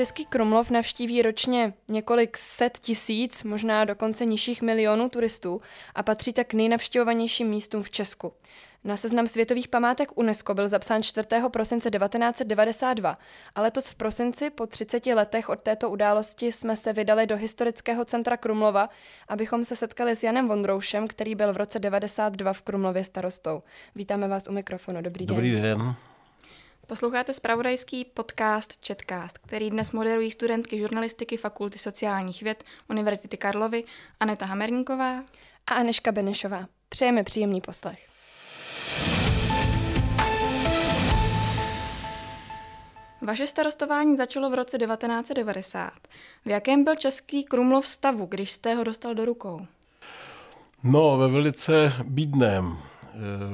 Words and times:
Český 0.00 0.26
Krumlov 0.26 0.70
navštíví 0.70 1.22
ročně 1.22 1.72
několik 1.88 2.36
set 2.36 2.78
tisíc, 2.78 3.44
možná 3.44 3.84
dokonce 3.84 4.24
nižších 4.24 4.62
milionů 4.62 5.08
turistů 5.08 5.60
a 5.94 6.02
patří 6.02 6.32
tak 6.32 6.46
k 6.46 6.54
nejnavštěvovanějším 6.54 7.48
místům 7.48 7.82
v 7.82 7.90
Česku. 7.90 8.32
Na 8.84 8.96
seznam 8.96 9.26
světových 9.26 9.68
památek 9.68 10.18
UNESCO 10.18 10.54
byl 10.54 10.68
zapsán 10.68 11.02
4. 11.02 11.28
prosince 11.48 11.90
1992 11.90 13.18
a 13.54 13.62
letos 13.62 13.88
v 13.88 13.94
prosinci 13.94 14.50
po 14.50 14.66
30 14.66 15.06
letech 15.06 15.48
od 15.48 15.60
této 15.60 15.90
události 15.90 16.52
jsme 16.52 16.76
se 16.76 16.92
vydali 16.92 17.26
do 17.26 17.36
historického 17.36 18.04
centra 18.04 18.36
Krumlova, 18.36 18.88
abychom 19.28 19.64
se 19.64 19.76
setkali 19.76 20.16
s 20.16 20.22
Janem 20.22 20.48
Vondroušem, 20.48 21.08
který 21.08 21.34
byl 21.34 21.52
v 21.52 21.56
roce 21.56 21.78
92 21.78 22.52
v 22.52 22.62
Krumlově 22.62 23.04
starostou. 23.04 23.62
Vítáme 23.94 24.28
vás 24.28 24.48
u 24.48 24.52
mikrofonu. 24.52 25.02
Dobrý 25.02 25.26
den. 25.26 25.36
Dobrý 25.36 25.52
den. 25.52 25.96
Posloucháte 26.90 27.34
spravodajský 27.34 28.04
podcast 28.04 28.86
Chatcast, 28.86 29.38
který 29.38 29.70
dnes 29.70 29.92
moderují 29.92 30.30
studentky 30.30 30.78
žurnalistiky 30.78 31.36
Fakulty 31.36 31.78
sociálních 31.78 32.42
věd 32.42 32.64
Univerzity 32.88 33.36
Karlovy 33.36 33.82
Aneta 34.20 34.46
Hamerníková 34.46 35.22
a 35.66 35.74
Aneška 35.74 36.12
Benešová. 36.12 36.66
Přejeme 36.88 37.24
příjemný 37.24 37.60
poslech. 37.60 38.08
Vaše 43.22 43.46
starostování 43.46 44.16
začalo 44.16 44.50
v 44.50 44.54
roce 44.54 44.78
1990. 44.78 45.92
V 46.44 46.50
jakém 46.50 46.84
byl 46.84 46.96
český 46.96 47.44
Krumlov 47.44 47.86
stavu, 47.86 48.26
když 48.26 48.52
jste 48.52 48.74
ho 48.74 48.84
dostal 48.84 49.14
do 49.14 49.24
rukou? 49.24 49.66
No, 50.82 51.18
ve 51.18 51.28
velice 51.28 51.92
bídném. 52.04 52.89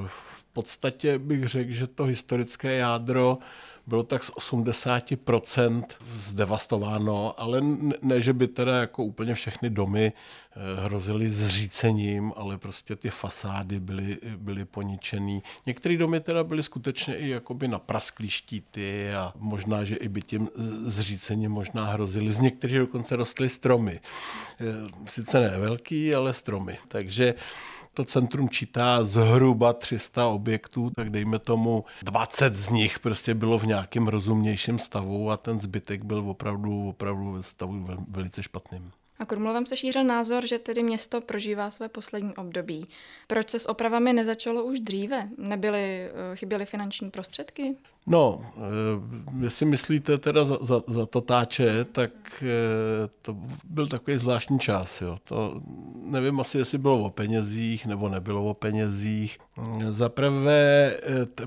V 0.06 0.45
podstatě 0.53 1.19
bych 1.19 1.48
řekl, 1.48 1.72
že 1.72 1.86
to 1.86 2.05
historické 2.05 2.77
jádro 2.77 3.39
bylo 3.86 4.03
tak 4.03 4.25
z 4.25 4.31
80% 4.31 5.84
zdevastováno, 6.17 7.34
ale 7.42 7.61
ne, 8.03 8.20
že 8.23 8.33
by 8.33 8.48
teda 8.48 8.81
jako 8.81 9.05
úplně 9.05 9.34
všechny 9.34 9.70
domy 9.70 10.12
eh, 10.12 10.81
hrozily 10.81 11.31
zřícením, 11.31 12.33
ale 12.36 12.58
prostě 12.58 12.97
ty 12.97 13.11
fasády 13.11 13.81
byly, 13.81 14.19
byly 14.36 14.64
poničený. 14.64 15.42
Některé 15.67 15.97
domy 15.97 16.20
teda 16.20 16.45
byly 16.45 16.62
skutečně 16.62 17.17
i 17.17 17.28
jakoby 17.28 17.69
na 17.69 17.78
prasklý 17.78 18.30
štíty 18.30 19.14
a 19.14 19.33
možná, 19.36 19.84
že 19.84 19.97
i 19.97 20.08
by 20.08 20.23
tím 20.23 20.48
zřícením 20.84 21.51
možná 21.51 21.84
hrozily. 21.84 22.33
Z 22.33 22.39
některých 22.39 22.78
dokonce 22.78 23.17
rostly 23.17 23.48
stromy. 23.48 24.01
Eh, 24.61 24.64
sice 25.05 25.41
ne 25.41 25.58
velký, 25.58 26.14
ale 26.14 26.34
stromy. 26.34 26.78
Takže 26.89 27.34
to 27.97 28.05
centrum 28.05 28.48
čítá 28.48 29.05
zhruba 29.05 29.72
300 29.72 30.27
objektů, 30.27 30.91
tak 30.91 31.11
dejme 31.11 31.39
tomu 31.39 31.84
20 32.02 32.55
z 32.55 32.69
nich 32.70 32.98
prostě 32.98 33.34
bylo 33.34 33.58
v 33.58 33.66
nějakém 33.66 34.08
rozumnějším 34.08 34.78
stavu 34.78 35.30
a 35.30 35.36
ten 35.36 35.61
zbytek 35.61 36.05
byl 36.05 36.19
opravdu, 36.30 36.89
opravdu 36.89 37.33
ve 37.33 37.42
stavu 37.42 37.86
velice 38.08 38.42
špatným. 38.42 38.92
A 39.19 39.24
Krumlovem 39.24 39.67
se 39.67 39.77
šířil 39.77 40.05
názor, 40.05 40.47
že 40.47 40.58
tedy 40.58 40.83
město 40.83 41.20
prožívá 41.20 41.70
své 41.70 41.89
poslední 41.89 42.36
období. 42.36 42.86
Proč 43.27 43.50
se 43.50 43.58
s 43.58 43.69
opravami 43.69 44.12
nezačalo 44.12 44.64
už 44.64 44.80
dříve? 44.80 45.28
Nebyly, 45.39 46.11
eh, 46.11 46.36
chyběly 46.36 46.67
finanční 46.67 47.11
prostředky? 47.11 47.77
No, 48.07 48.41
eh, 48.57 49.45
jestli 49.45 49.67
myslíte 49.67 50.19
teda 50.19 50.45
za, 50.45 50.59
za, 50.61 50.83
za 50.87 51.07
to 51.07 51.21
táče, 51.21 51.85
tak 51.85 52.11
eh, 52.43 52.47
to 53.23 53.37
byl 53.65 53.87
takový 53.87 54.19
zvláštní 54.19 54.59
čas. 54.59 55.01
Jo. 55.01 55.17
To 55.25 55.61
nevím 56.03 56.41
asi, 56.41 56.59
jestli 56.59 56.79
bylo 56.79 56.98
o 56.98 57.11
penězích 57.11 57.87
nebo 57.87 58.09
nebylo 58.09 58.45
o 58.45 58.55
penězích. 58.55 59.39
Za 59.89 60.09
prvé 60.09 60.97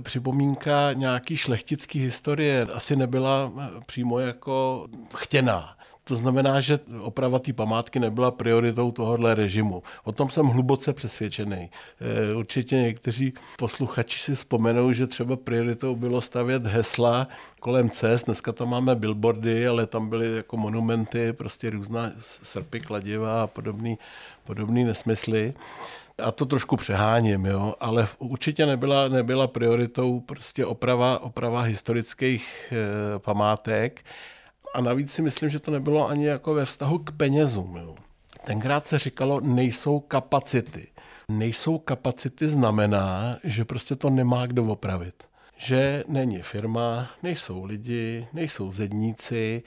připomínka 0.03 0.93
nějaký 0.93 1.37
šlechtický 1.37 1.99
historie 1.99 2.67
asi 2.73 2.95
nebyla 2.95 3.51
přímo 3.85 4.19
jako 4.19 4.87
chtěná. 5.15 5.79
To 6.09 6.15
znamená, 6.15 6.61
že 6.61 6.79
oprava 7.01 7.39
té 7.39 7.53
památky 7.53 7.99
nebyla 7.99 8.31
prioritou 8.31 8.91
tohohle 8.91 9.35
režimu. 9.35 9.83
O 10.03 10.11
tom 10.11 10.29
jsem 10.29 10.45
hluboce 10.45 10.93
přesvědčený. 10.93 11.69
Eh, 12.01 12.35
určitě 12.35 12.75
někteří 12.75 13.33
posluchači 13.57 14.19
si 14.19 14.35
vzpomenou, 14.35 14.93
že 14.93 15.07
třeba 15.07 15.35
prioritou 15.35 15.95
bylo 15.95 16.21
stavět 16.21 16.48
hesla 16.57 17.27
kolem 17.59 17.89
cest. 17.89 18.25
Dneska 18.25 18.51
tam 18.51 18.69
máme 18.69 18.95
billboardy, 18.95 19.67
ale 19.67 19.87
tam 19.87 20.09
byly 20.09 20.35
jako 20.35 20.57
monumenty, 20.57 21.33
prostě 21.33 21.69
různá 21.69 22.11
srpy, 22.19 22.79
kladiva 22.79 23.43
a 23.43 23.47
podobný, 23.47 23.97
podobný 24.43 24.83
nesmysly. 24.83 25.53
A 26.23 26.31
to 26.31 26.45
trošku 26.45 26.77
přeháním, 26.77 27.45
jo, 27.45 27.75
ale 27.79 28.07
určitě 28.17 28.65
nebyla, 28.65 29.07
nebyla 29.07 29.47
prioritou 29.47 30.19
prostě 30.19 30.65
oprava, 30.65 31.19
oprava 31.19 31.61
historických 31.61 32.73
e, 32.73 33.19
památek. 33.19 34.05
A 34.73 34.81
navíc 34.81 35.11
si 35.11 35.21
myslím, 35.21 35.49
že 35.49 35.59
to 35.59 35.71
nebylo 35.71 36.09
ani 36.09 36.25
jako 36.25 36.53
ve 36.53 36.65
vztahu 36.65 36.97
k 36.97 37.11
penězům. 37.11 37.77
Jo. 37.77 37.95
Tenkrát 38.45 38.87
se 38.87 38.99
říkalo, 38.99 39.41
nejsou 39.41 39.99
kapacity. 39.99 40.87
Nejsou 41.29 41.77
kapacity 41.77 42.47
znamená, 42.47 43.37
že 43.43 43.65
prostě 43.65 43.95
to 43.95 44.09
nemá 44.09 44.45
kdo 44.45 44.65
opravit. 44.65 45.23
Že 45.61 46.03
není 46.07 46.41
firma, 46.41 47.09
nejsou 47.23 47.63
lidi, 47.63 48.27
nejsou 48.33 48.71
zedníci, 48.71 49.63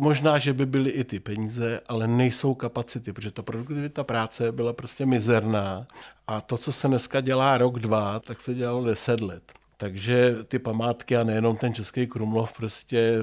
Možná, 0.00 0.38
že 0.38 0.52
by 0.52 0.66
byly 0.66 0.90
i 0.90 1.04
ty 1.04 1.20
peníze, 1.20 1.80
ale 1.88 2.06
nejsou 2.06 2.54
kapacity, 2.54 3.12
protože 3.12 3.30
ta 3.30 3.42
produktivita 3.42 4.04
práce 4.04 4.52
byla 4.52 4.72
prostě 4.72 5.06
mizerná. 5.06 5.86
A 6.26 6.40
to, 6.40 6.58
co 6.58 6.72
se 6.72 6.88
dneska 6.88 7.20
dělá 7.20 7.58
rok, 7.58 7.78
dva, 7.78 8.20
tak 8.20 8.40
se 8.40 8.54
dělalo 8.54 8.84
deset 8.84 9.20
let. 9.20 9.52
Takže 9.76 10.36
ty 10.44 10.58
památky 10.58 11.16
a 11.16 11.24
nejenom 11.24 11.56
ten 11.56 11.74
Český 11.74 12.06
Krumlov 12.06 12.52
prostě 12.52 13.18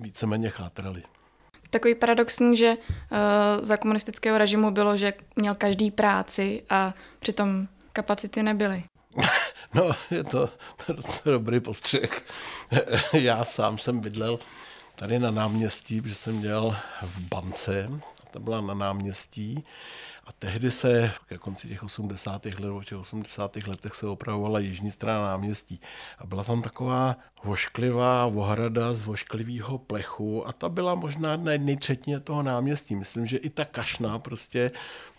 víceméně 0.00 0.50
chátraly. 0.50 1.02
Takový 1.70 1.94
paradoxní, 1.94 2.56
že 2.56 2.76
uh, 2.76 3.64
za 3.64 3.76
komunistického 3.76 4.38
režimu 4.38 4.70
bylo, 4.70 4.96
že 4.96 5.12
měl 5.36 5.54
každý 5.54 5.90
práci 5.90 6.62
a 6.70 6.94
přitom 7.20 7.68
kapacity 7.92 8.42
nebyly. 8.42 8.82
No, 9.74 9.90
je 10.10 10.24
to, 10.24 10.48
to 10.86 10.92
docela 10.92 11.36
dobrý 11.38 11.60
postřeh. 11.60 12.22
Já 13.12 13.44
sám 13.44 13.78
jsem 13.78 14.00
bydlel 14.00 14.38
tady 14.96 15.18
na 15.18 15.30
náměstí, 15.30 16.00
protože 16.00 16.14
jsem 16.14 16.40
dělal 16.40 16.76
v 17.02 17.20
bance, 17.20 17.90
ta 18.30 18.38
byla 18.38 18.60
na 18.60 18.74
náměstí 18.74 19.64
a 20.30 20.32
tehdy 20.38 20.70
se 20.70 21.12
ke 21.26 21.38
konci 21.38 21.68
těch 21.68 21.82
80. 21.82 22.44
let, 22.44 22.54
v 22.58 22.84
těch 22.84 22.98
80. 22.98 23.56
letech 23.56 23.94
se 23.94 24.06
opravovala 24.06 24.58
jižní 24.58 24.90
strana 24.90 25.26
náměstí. 25.26 25.80
A 26.18 26.26
byla 26.26 26.44
tam 26.44 26.62
taková 26.62 27.16
vošklivá 27.44 28.26
ohrada 28.26 28.94
z 28.94 29.04
vošklivého 29.04 29.78
plechu 29.78 30.48
a 30.48 30.52
ta 30.52 30.68
byla 30.68 30.94
možná 30.94 31.36
na 31.36 31.52
jedné 31.52 31.76
toho 32.24 32.42
náměstí. 32.42 32.96
Myslím, 32.96 33.26
že 33.26 33.36
i 33.36 33.50
ta 33.50 33.64
kašna 33.64 34.18
prostě 34.18 34.70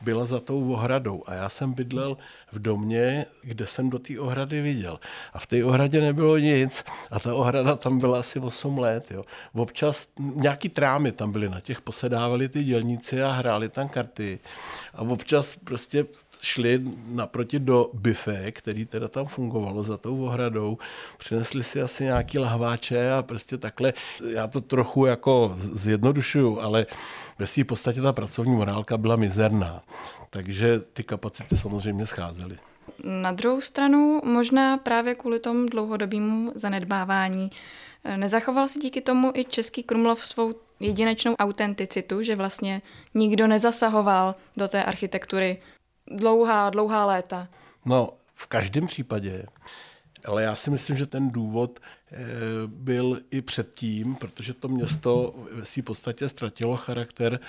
byla 0.02 0.26
za 0.26 0.40
tou 0.40 0.74
ohradou. 0.74 1.24
A 1.26 1.34
já 1.34 1.50
jsem 1.50 1.74
bydlel 1.74 2.18
v 2.52 2.60
domě, 2.60 3.26
kde 3.44 3.68
jsem 3.68 3.90
do 3.90 4.00
té 4.00 4.20
ohrady 4.20 4.62
viděl. 4.62 5.00
A 5.34 5.40
v 5.40 5.48
té 5.48 5.66
ohradě 5.66 6.02
nebylo 6.02 6.38
nic. 6.38 6.84
A 7.12 7.20
ta 7.20 7.36
ohrada 7.36 7.76
tam 7.76 8.00
byla 8.00 8.20
asi 8.20 8.40
8 8.40 8.78
let. 8.78 9.12
Jo. 9.12 9.26
Občas 9.54 10.08
nějaký 10.20 10.70
trámy 10.70 11.12
tam 11.12 11.32
byly, 11.32 11.50
na 11.50 11.60
těch 11.60 11.82
posedávali 11.82 12.50
ty 12.50 12.64
dělníci 12.64 13.24
a 13.24 13.32
hráli 13.32 13.70
tam 13.70 13.90
karty. 13.90 14.40
A 14.94 15.02
občas 15.02 15.56
prostě 15.64 16.06
šli 16.42 16.82
naproti 17.08 17.60
do 17.60 17.90
bife, 17.94 18.52
který 18.52 18.86
teda 18.86 19.08
tam 19.08 19.26
fungovalo 19.26 19.84
za 19.84 19.98
tou 19.98 20.24
ohradou, 20.24 20.78
přinesli 21.18 21.64
si 21.64 21.82
asi 21.82 22.04
nějaký 22.04 22.40
lahváče 22.40 23.12
a 23.12 23.22
prostě 23.22 23.58
takhle, 23.58 23.94
já 24.30 24.48
to 24.48 24.62
trochu 24.62 25.06
jako 25.06 25.52
zjednodušuju, 25.56 26.60
ale 26.60 26.86
ve 27.40 27.48
své 27.48 27.64
podstatě 27.64 28.02
ta 28.02 28.14
pracovní 28.14 28.56
morálka 28.56 28.98
byla 28.98 29.16
mizerná, 29.16 29.80
takže 30.30 30.80
ty 30.80 31.04
kapacity 31.04 31.58
samozřejmě 31.58 32.06
scházely. 32.06 32.58
Na 33.04 33.32
druhou 33.32 33.62
stranu, 33.62 34.22
možná 34.24 34.78
právě 34.78 35.16
kvůli 35.16 35.40
tomu 35.40 35.66
dlouhodobému 35.66 36.52
zanedbávání, 36.56 37.50
nezachoval 38.16 38.68
si 38.68 38.80
díky 38.80 39.02
tomu 39.02 39.32
i 39.36 39.46
Český 39.46 39.84
Krumlov 39.84 40.26
svou 40.26 40.54
jedinečnou 40.80 41.36
autenticitu, 41.36 42.24
že 42.24 42.36
vlastně 42.36 42.82
nikdo 43.14 43.48
nezasahoval 43.48 44.36
do 44.58 44.68
té 44.68 44.84
architektury 44.84 45.58
dlouhá, 46.16 46.70
dlouhá 46.70 47.06
léta. 47.06 47.48
No, 47.86 48.14
v 48.34 48.48
každém 48.48 48.88
případě. 48.88 49.46
Ale 50.26 50.44
já 50.44 50.56
si 50.56 50.70
myslím, 50.70 50.98
že 50.98 51.06
ten 51.06 51.32
důvod 51.32 51.80
eh, 52.12 52.18
byl 52.68 53.20
i 53.32 53.42
předtím, 53.42 54.16
protože 54.16 54.54
to 54.54 54.68
město 54.68 55.36
ve 55.52 55.66
své 55.66 55.84
podstatě 55.84 56.30
ztratilo 56.30 56.78
charakter 56.78 57.40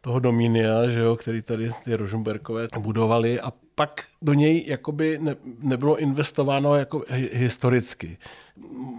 toho 0.00 0.18
domínia, 0.18 0.88
že 0.88 1.00
jo, 1.00 1.16
který 1.16 1.42
tady 1.42 1.70
ty 1.84 1.94
Rožumberkové 1.96 2.68
budovali 2.78 3.40
a 3.40 3.52
pak 3.74 4.04
do 4.22 4.34
něj 4.34 4.64
jakoby 4.66 5.18
ne, 5.22 5.36
nebylo 5.58 5.96
investováno 5.96 6.74
jako 6.74 7.04
historicky. 7.32 8.18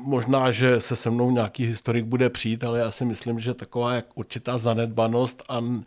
Možná, 0.05 0.51
že 0.51 0.79
se 0.79 0.95
se 0.95 1.09
mnou 1.09 1.31
nějaký 1.31 1.65
historik 1.65 2.05
bude 2.05 2.29
přijít, 2.29 2.63
ale 2.63 2.79
já 2.79 2.91
si 2.91 3.05
myslím, 3.05 3.39
že 3.39 3.53
taková 3.53 3.93
jak 3.93 4.05
určitá 4.15 4.57
zanedbanost 4.57 5.43
a 5.49 5.59
e, 5.59 5.83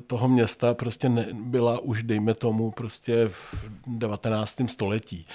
toho 0.00 0.28
města 0.28 0.74
prostě 0.74 1.08
byla 1.32 1.78
už, 1.78 2.02
dejme 2.02 2.34
tomu, 2.34 2.70
prostě 2.70 3.28
v 3.28 3.54
19. 3.86 4.60
století. 4.66 5.26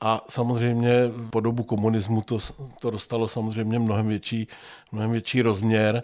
A 0.00 0.24
samozřejmě 0.28 0.92
po 1.30 1.40
dobu 1.40 1.62
komunismu 1.62 2.20
to, 2.20 2.38
to 2.80 2.90
dostalo 2.90 3.28
samozřejmě 3.28 3.78
mnohem 3.78 4.08
větší, 4.08 4.48
mnohem 4.92 5.12
větší 5.12 5.42
rozměr. 5.42 6.02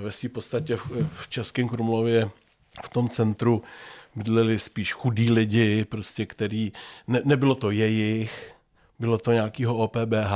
Ve 0.00 0.12
své 0.12 0.28
podstatě 0.28 0.76
v, 0.76 1.08
v 1.16 1.28
Českém 1.28 1.68
Krumlově 1.68 2.30
v 2.84 2.88
tom 2.88 3.08
centru 3.08 3.62
bydleli 4.16 4.58
spíš 4.58 4.92
chudí 4.92 5.30
lidi, 5.30 5.84
prostě, 5.84 6.26
který, 6.26 6.72
ne, 7.08 7.20
nebylo 7.24 7.54
to 7.54 7.70
jejich, 7.70 8.55
bylo 8.98 9.18
to 9.18 9.32
nějakého 9.32 9.76
OPBH, 9.76 10.32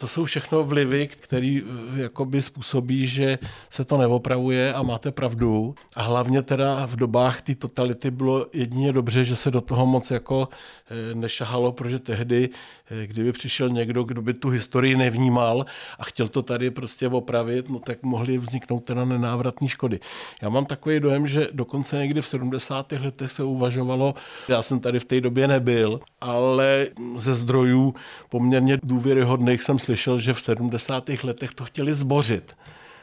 to 0.00 0.08
jsou 0.08 0.24
všechno 0.24 0.64
vlivy, 0.64 1.06
které 1.06 1.60
eh, 1.60 2.00
jakoby 2.00 2.42
způsobí, 2.42 3.06
že 3.06 3.38
se 3.70 3.84
to 3.84 3.98
neopravuje 3.98 4.74
a 4.74 4.82
máte 4.82 5.12
pravdu. 5.12 5.74
A 5.96 6.02
hlavně 6.02 6.42
teda 6.42 6.86
v 6.86 6.96
dobách 6.96 7.42
té 7.42 7.54
totality 7.54 8.10
bylo 8.10 8.46
jedině 8.52 8.92
dobře, 8.92 9.24
že 9.24 9.36
se 9.36 9.50
do 9.50 9.60
toho 9.60 9.86
moc 9.86 10.10
jako 10.10 10.48
eh, 10.50 11.14
nešahalo, 11.14 11.72
protože 11.72 11.98
tehdy, 11.98 12.48
eh, 12.90 13.06
kdyby 13.06 13.32
přišel 13.32 13.68
někdo, 13.68 14.02
kdo 14.02 14.22
by 14.22 14.34
tu 14.34 14.48
historii 14.48 14.96
nevnímal 14.96 15.66
a 15.98 16.04
chtěl 16.04 16.28
to 16.28 16.42
tady 16.42 16.70
prostě 16.70 17.08
opravit, 17.08 17.68
no 17.68 17.78
tak 17.78 18.02
mohly 18.02 18.38
vzniknout 18.38 18.84
teda 18.84 19.04
nenávratné 19.04 19.68
škody. 19.68 20.00
Já 20.42 20.48
mám 20.48 20.64
takový 20.64 21.00
dojem, 21.00 21.26
že 21.26 21.48
dokonce 21.52 21.96
někdy 21.96 22.20
v 22.20 22.26
70. 22.26 22.92
letech 22.92 23.32
se 23.32 23.42
uvažovalo, 23.42 24.14
já 24.48 24.62
jsem 24.62 24.80
tady 24.80 24.98
v 24.98 25.04
té 25.04 25.20
době 25.20 25.48
nebyl, 25.48 26.00
ale 26.20 26.86
ze 27.16 27.34
zdrojů 27.34 27.94
poměrně 28.28 28.78
důvěryhodných 28.82 29.62
jsem 29.62 29.78
slyšel, 29.78 29.89
že 29.96 30.32
v 30.32 30.40
70. 30.40 31.08
letech 31.08 31.54
to 31.54 31.64
chtěli 31.64 31.94
zbořit, 31.94 32.56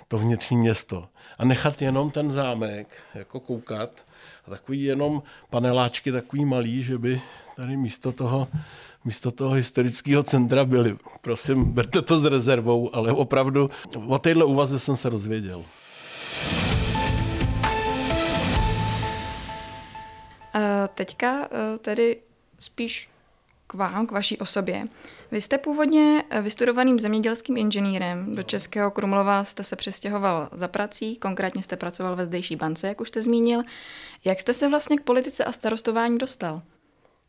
to 0.07 0.17
vnitřní 0.17 0.57
město. 0.57 1.07
A 1.37 1.45
nechat 1.45 1.81
jenom 1.81 2.11
ten 2.11 2.31
zámek, 2.31 2.87
jako 3.15 3.39
koukat. 3.39 4.05
A 4.47 4.49
takový 4.49 4.83
jenom 4.83 5.23
paneláčky, 5.49 6.11
takový 6.11 6.45
malý, 6.45 6.83
že 6.83 6.97
by 6.97 7.21
tady 7.55 7.77
místo 7.77 8.11
toho, 8.11 8.47
místo 9.05 9.31
toho 9.31 9.51
historického 9.51 10.23
centra 10.23 10.65
byly. 10.65 10.97
Prosím, 11.21 11.65
berte 11.65 12.01
to 12.01 12.19
s 12.19 12.25
rezervou, 12.25 12.95
ale 12.95 13.11
opravdu 13.11 13.69
o 14.07 14.19
téhle 14.19 14.45
úvaze 14.45 14.79
jsem 14.79 14.97
se 14.97 15.09
rozvěděl. 15.09 15.65
Teďka 20.97 21.47
e, 21.51 21.77
tedy 21.77 22.17
spíš 22.59 23.09
k 23.67 23.73
vám, 23.73 24.07
k 24.07 24.11
vaší 24.11 24.37
osobě. 24.37 24.83
Vy 25.31 25.41
jste 25.41 25.57
původně 25.57 26.23
eh, 26.29 26.41
vystudovaným 26.41 26.99
zemědělským 26.99 27.57
inženýrem. 27.57 28.35
Do 28.35 28.43
Českého 28.43 28.91
Krumlova 28.91 29.43
jste 29.43 29.63
se 29.63 29.75
přestěhoval 29.75 30.49
za 30.51 30.67
prací, 30.67 31.15
konkrétně 31.15 31.63
jste 31.63 31.75
pracoval 31.75 32.15
ve 32.15 32.25
zdejší 32.25 32.55
bance, 32.55 32.87
jak 32.87 33.01
už 33.01 33.07
jste 33.07 33.21
zmínil. 33.21 33.61
Jak 34.25 34.39
jste 34.39 34.53
se 34.53 34.69
vlastně 34.69 34.97
k 34.97 35.01
politice 35.01 35.43
a 35.43 35.51
starostování 35.51 36.17
dostal? 36.17 36.61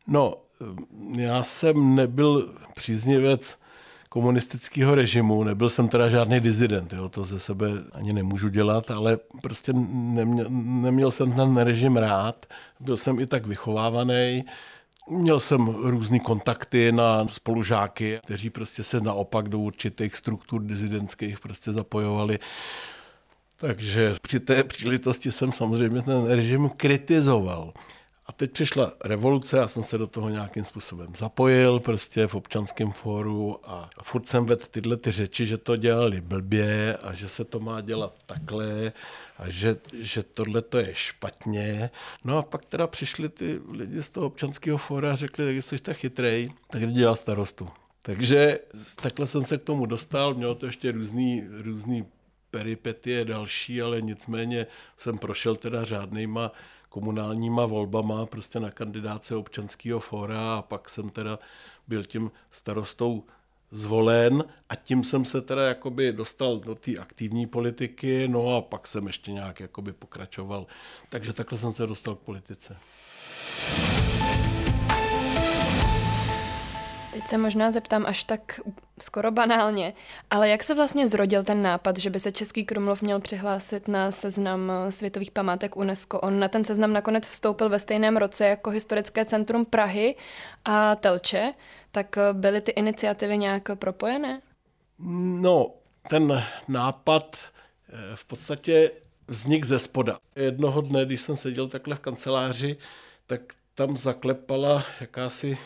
No, 0.06 0.34
eh, 0.60 1.20
já 1.20 1.42
jsem 1.42 1.94
nebyl 1.94 2.54
příznivec 2.74 3.58
komunistického 4.08 4.94
režimu, 4.94 5.44
nebyl 5.44 5.70
jsem 5.70 5.88
teda 5.88 6.08
žádný 6.08 6.40
dizident, 6.40 6.92
jo, 6.92 7.08
to 7.08 7.24
ze 7.24 7.40
sebe 7.40 7.66
ani 7.92 8.12
nemůžu 8.12 8.48
dělat, 8.48 8.90
ale 8.90 9.18
prostě 9.42 9.72
neměl, 9.72 10.46
neměl 10.64 11.10
jsem 11.10 11.32
ten 11.32 11.56
režim 11.56 11.96
rád, 11.96 12.46
byl 12.80 12.96
jsem 12.96 13.20
i 13.20 13.26
tak 13.26 13.46
vychovávaný, 13.46 14.44
Měl 15.10 15.40
jsem 15.40 15.66
různé 15.66 16.18
kontakty 16.18 16.92
na 16.92 17.28
spolužáky, 17.28 18.20
kteří 18.24 18.50
prostě 18.50 18.84
se 18.84 19.00
naopak 19.00 19.48
do 19.48 19.58
určitých 19.58 20.16
struktur 20.16 20.62
dizidentských 20.62 21.40
prostě 21.40 21.72
zapojovali. 21.72 22.38
Takže 23.56 24.14
při 24.22 24.40
té 24.40 24.64
příležitosti 24.64 25.32
jsem 25.32 25.52
samozřejmě 25.52 26.02
ten 26.02 26.26
režim 26.26 26.68
kritizoval. 26.68 27.72
A 28.26 28.32
teď 28.32 28.52
přišla 28.52 28.92
revoluce, 29.04 29.56
já 29.56 29.68
jsem 29.68 29.82
se 29.82 29.98
do 29.98 30.06
toho 30.06 30.28
nějakým 30.28 30.64
způsobem 30.64 31.08
zapojil, 31.16 31.80
prostě 31.80 32.26
v 32.26 32.34
občanském 32.34 32.92
fóru 32.92 33.60
a 33.64 33.90
furt 34.02 34.28
jsem 34.28 34.46
vedl 34.46 34.64
tyhle 34.70 34.96
ty 34.96 35.12
řeči, 35.12 35.46
že 35.46 35.58
to 35.58 35.76
dělali 35.76 36.20
blbě 36.20 36.96
a 36.96 37.14
že 37.14 37.28
se 37.28 37.44
to 37.44 37.60
má 37.60 37.80
dělat 37.80 38.14
takhle 38.26 38.92
a 39.38 39.50
že, 39.50 39.76
že 39.92 40.22
tohle 40.22 40.62
to 40.62 40.78
je 40.78 40.94
špatně. 40.94 41.90
No 42.24 42.38
a 42.38 42.42
pak 42.42 42.64
teda 42.64 42.86
přišli 42.86 43.28
ty 43.28 43.60
lidi 43.70 44.02
z 44.02 44.10
toho 44.10 44.26
občanského 44.26 44.78
fóra 44.78 45.12
a 45.12 45.16
řekli, 45.16 45.54
že 45.54 45.62
jsi 45.62 45.78
tak 45.78 45.96
chytrej, 45.96 46.52
tak 46.70 46.92
dělal 46.92 47.16
starostu. 47.16 47.68
Takže 48.02 48.58
takhle 49.02 49.26
jsem 49.26 49.44
se 49.44 49.58
k 49.58 49.62
tomu 49.62 49.86
dostal, 49.86 50.34
mělo 50.34 50.54
to 50.54 50.66
ještě 50.66 50.92
různý, 50.92 51.44
různý 51.62 52.06
peripetie 52.50 53.24
další, 53.24 53.82
ale 53.82 54.02
nicméně 54.02 54.66
jsem 54.96 55.18
prošel 55.18 55.56
teda 55.56 55.84
řádnýma 55.84 56.52
komunálníma 56.88 57.66
volbama 57.66 58.26
prostě 58.26 58.60
na 58.60 58.70
kandidáce 58.70 59.36
občanského 59.36 60.00
fóra 60.00 60.54
a 60.54 60.62
pak 60.62 60.88
jsem 60.88 61.10
teda 61.10 61.38
byl 61.88 62.04
tím 62.04 62.30
starostou 62.50 63.24
zvolen 63.70 64.44
a 64.68 64.74
tím 64.74 65.04
jsem 65.04 65.24
se 65.24 65.40
teda 65.40 65.68
jakoby 65.68 66.12
dostal 66.12 66.60
do 66.60 66.74
té 66.74 66.96
aktivní 66.96 67.46
politiky, 67.46 68.28
no 68.28 68.56
a 68.56 68.62
pak 68.62 68.86
jsem 68.86 69.06
ještě 69.06 69.32
nějak 69.32 69.60
jakoby 69.60 69.92
pokračoval. 69.92 70.66
Takže 71.08 71.32
takhle 71.32 71.58
jsem 71.58 71.72
se 71.72 71.86
dostal 71.86 72.14
k 72.14 72.20
politice. 72.20 72.76
Teď 77.18 77.28
se 77.28 77.38
možná 77.38 77.70
zeptám 77.70 78.06
až 78.06 78.24
tak 78.24 78.60
skoro 79.00 79.30
banálně, 79.30 79.92
ale 80.30 80.48
jak 80.48 80.62
se 80.62 80.74
vlastně 80.74 81.08
zrodil 81.08 81.42
ten 81.42 81.62
nápad, 81.62 81.98
že 81.98 82.10
by 82.10 82.20
se 82.20 82.32
Český 82.32 82.64
Krumlov 82.64 83.02
měl 83.02 83.20
přihlásit 83.20 83.88
na 83.88 84.10
seznam 84.10 84.72
světových 84.90 85.30
památek 85.30 85.76
UNESCO? 85.76 86.20
On 86.20 86.38
na 86.38 86.48
ten 86.48 86.64
seznam 86.64 86.92
nakonec 86.92 87.28
vstoupil 87.28 87.68
ve 87.68 87.78
stejném 87.78 88.16
roce 88.16 88.46
jako 88.46 88.70
Historické 88.70 89.24
centrum 89.24 89.64
Prahy 89.64 90.14
a 90.64 90.96
Telče, 90.96 91.52
tak 91.90 92.18
byly 92.32 92.60
ty 92.60 92.70
iniciativy 92.70 93.38
nějak 93.38 93.62
propojené? 93.74 94.40
No, 95.40 95.70
ten 96.08 96.44
nápad 96.68 97.36
eh, 97.36 97.96
v 98.14 98.24
podstatě 98.24 98.90
vznik 99.28 99.64
ze 99.64 99.78
spoda. 99.78 100.18
Jednoho 100.36 100.80
dne, 100.80 101.04
když 101.06 101.20
jsem 101.20 101.36
seděl 101.36 101.68
takhle 101.68 101.96
v 101.96 102.00
kanceláři, 102.00 102.76
tak 103.26 103.40
tam 103.74 103.96
zaklepala 103.96 104.84
jakási 105.00 105.58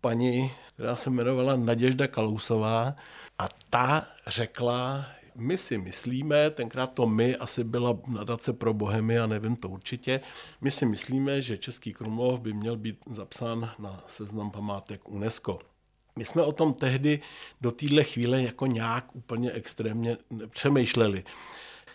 paní, 0.00 0.52
která 0.74 0.96
se 0.96 1.10
jmenovala 1.10 1.56
Naděžda 1.56 2.06
Kalousová 2.06 2.94
a 3.38 3.48
ta 3.70 4.06
řekla, 4.26 5.06
my 5.34 5.58
si 5.58 5.78
myslíme, 5.78 6.50
tenkrát 6.50 6.86
to 6.86 7.06
my 7.06 7.36
asi 7.36 7.64
byla 7.64 7.98
nadace 8.06 8.52
pro 8.52 8.74
bohemy 8.74 9.18
a 9.18 9.26
nevím 9.26 9.56
to 9.56 9.68
určitě, 9.68 10.20
my 10.60 10.70
si 10.70 10.86
myslíme, 10.86 11.42
že 11.42 11.58
Český 11.58 11.92
Krumlov 11.92 12.40
by 12.40 12.52
měl 12.52 12.76
být 12.76 12.98
zapsán 13.10 13.70
na 13.78 14.04
seznam 14.06 14.50
památek 14.50 15.08
UNESCO. 15.08 15.58
My 16.18 16.24
jsme 16.24 16.42
o 16.42 16.52
tom 16.52 16.74
tehdy 16.74 17.20
do 17.60 17.70
téhle 17.70 18.04
chvíle 18.04 18.42
jako 18.42 18.66
nějak 18.66 19.16
úplně 19.16 19.52
extrémně 19.52 20.16
přemýšleli. 20.48 21.24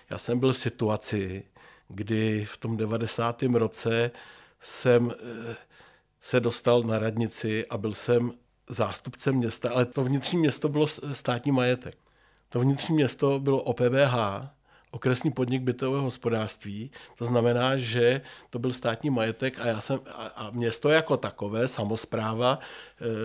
Já 0.09 0.17
jsem 0.17 0.39
byl 0.39 0.53
v 0.53 0.57
situaci, 0.57 1.43
kdy 1.87 2.45
v 2.45 2.57
tom 2.57 2.77
90. 2.77 3.43
roce 3.43 4.11
jsem 4.59 5.11
eh, 5.11 5.55
se 6.25 6.39
dostal 6.39 6.83
na 6.83 6.99
radnici 6.99 7.65
a 7.69 7.77
byl 7.77 7.93
jsem 7.93 8.31
zástupcem 8.69 9.35
města, 9.35 9.69
ale 9.69 9.85
to 9.85 10.03
vnitřní 10.03 10.39
město 10.39 10.69
bylo 10.69 10.87
státní 11.11 11.51
majetek. 11.51 11.97
To 12.49 12.59
vnitřní 12.59 12.95
město 12.95 13.39
bylo 13.39 13.61
OPBH, 13.61 14.15
okresní 14.91 15.31
podnik 15.31 15.61
bytového 15.61 16.03
hospodářství. 16.03 16.91
To 17.17 17.25
znamená, 17.25 17.77
že 17.77 18.21
to 18.49 18.59
byl 18.59 18.73
státní 18.73 19.09
majetek 19.09 19.59
a, 19.59 19.67
já 19.67 19.81
jsem, 19.81 19.99
a, 20.11 20.25
a 20.25 20.51
město 20.51 20.89
jako 20.89 21.17
takové, 21.17 21.67
samozpráva, 21.67 22.59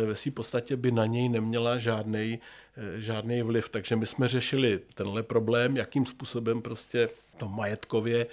e, 0.03 0.07
ve 0.07 0.17
své 0.17 0.33
podstatě 0.33 0.77
by 0.77 0.93
na 0.93 1.07
něj 1.07 1.29
neměla 1.29 1.79
žádný 1.79 2.41
e, 2.77 3.01
žádný 3.01 3.43
vliv. 3.43 3.69
Takže 3.69 3.97
my 3.97 4.07
jsme 4.07 4.29
řešili 4.29 4.81
tenhle 4.95 5.23
problém, 5.23 5.77
jakým 5.77 6.07
způsobem 6.07 6.63
prostě 6.63 7.09
to 7.37 7.49
majetkově 7.49 8.27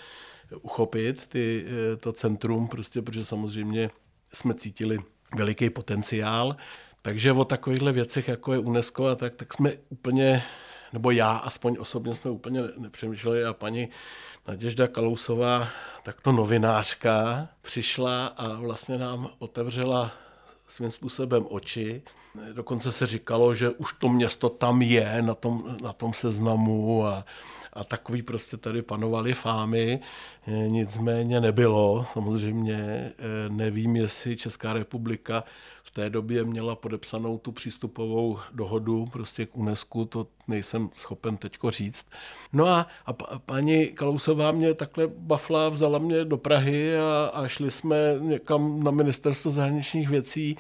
uchopit, 0.62 1.28
ty, 1.28 1.66
e, 1.94 1.98
to 1.98 2.12
centrum, 2.12 2.68
prostě, 2.68 3.02
protože 3.02 3.26
samozřejmě 3.26 3.90
jsme 4.34 4.54
cítili 4.54 5.00
veliký 5.36 5.70
potenciál. 5.70 6.56
Takže 7.02 7.32
o 7.32 7.46
takovýchhle 7.46 7.92
věcech, 7.92 8.28
jako 8.28 8.54
je 8.54 8.60
UNESCO, 8.60 9.08
a 9.08 9.16
tak, 9.16 9.36
tak 9.36 9.54
jsme 9.54 9.74
úplně, 9.90 10.44
nebo 10.94 11.12
já 11.12 11.38
aspoň 11.38 11.78
osobně 11.80 12.16
jsme 12.16 12.32
úplně 12.32 12.62
nepřemýšleli 12.78 13.46
a 13.46 13.54
paní 13.54 13.90
Naděžda 14.48 14.88
Kalousová, 14.88 15.68
takto 16.04 16.32
novinářka, 16.32 17.48
přišla 17.62 18.26
a 18.28 18.48
vlastně 18.54 18.98
nám 18.98 19.30
otevřela 19.40 20.12
svým 20.68 20.92
způsobem 20.92 21.46
oči. 21.50 22.02
Dokonce 22.54 22.92
se 22.92 23.08
říkalo, 23.08 23.56
že 23.56 23.70
už 23.70 23.94
to 23.94 24.10
město 24.10 24.50
tam 24.50 24.82
je 24.82 25.22
na 25.22 25.36
tom, 25.36 25.78
na 25.82 25.94
tom 25.94 26.14
seznamu 26.14 27.06
a, 27.06 27.26
a 27.74 27.84
takový 27.84 28.22
prostě 28.22 28.58
tady 28.58 28.82
panovaly 28.82 29.34
fámy, 29.34 30.00
e, 30.48 30.52
nicméně 30.52 31.42
nebylo 31.42 32.06
samozřejmě. 32.14 32.76
E, 32.76 33.14
nevím, 33.50 33.96
jestli 33.96 34.38
Česká 34.38 34.74
republika 34.74 35.44
v 35.84 35.92
té 35.92 36.10
době 36.10 36.44
měla 36.44 36.76
podepsanou 36.76 37.38
tu 37.38 37.52
přístupovou 37.52 38.40
dohodu 38.54 39.06
prostě 39.06 39.46
k 39.46 39.58
UNESCO, 39.58 40.06
to 40.06 40.28
nejsem 40.48 40.90
schopen 40.96 41.38
teďko 41.38 41.72
říct. 41.72 42.06
No 42.54 42.68
a, 42.68 42.88
a 43.06 43.14
paní 43.40 43.88
Kalousová 43.88 44.52
mě 44.52 44.74
takhle 44.74 45.08
bafla, 45.08 45.70
vzala 45.70 46.00
mě 46.00 46.26
do 46.26 46.38
Prahy 46.38 46.98
a, 46.98 47.32
a 47.34 47.48
šli 47.48 47.72
jsme 47.72 47.98
někam 48.20 48.84
na 48.84 48.92
ministerstvo 48.92 49.52
zahraničních 49.52 50.10
věcí 50.10 50.58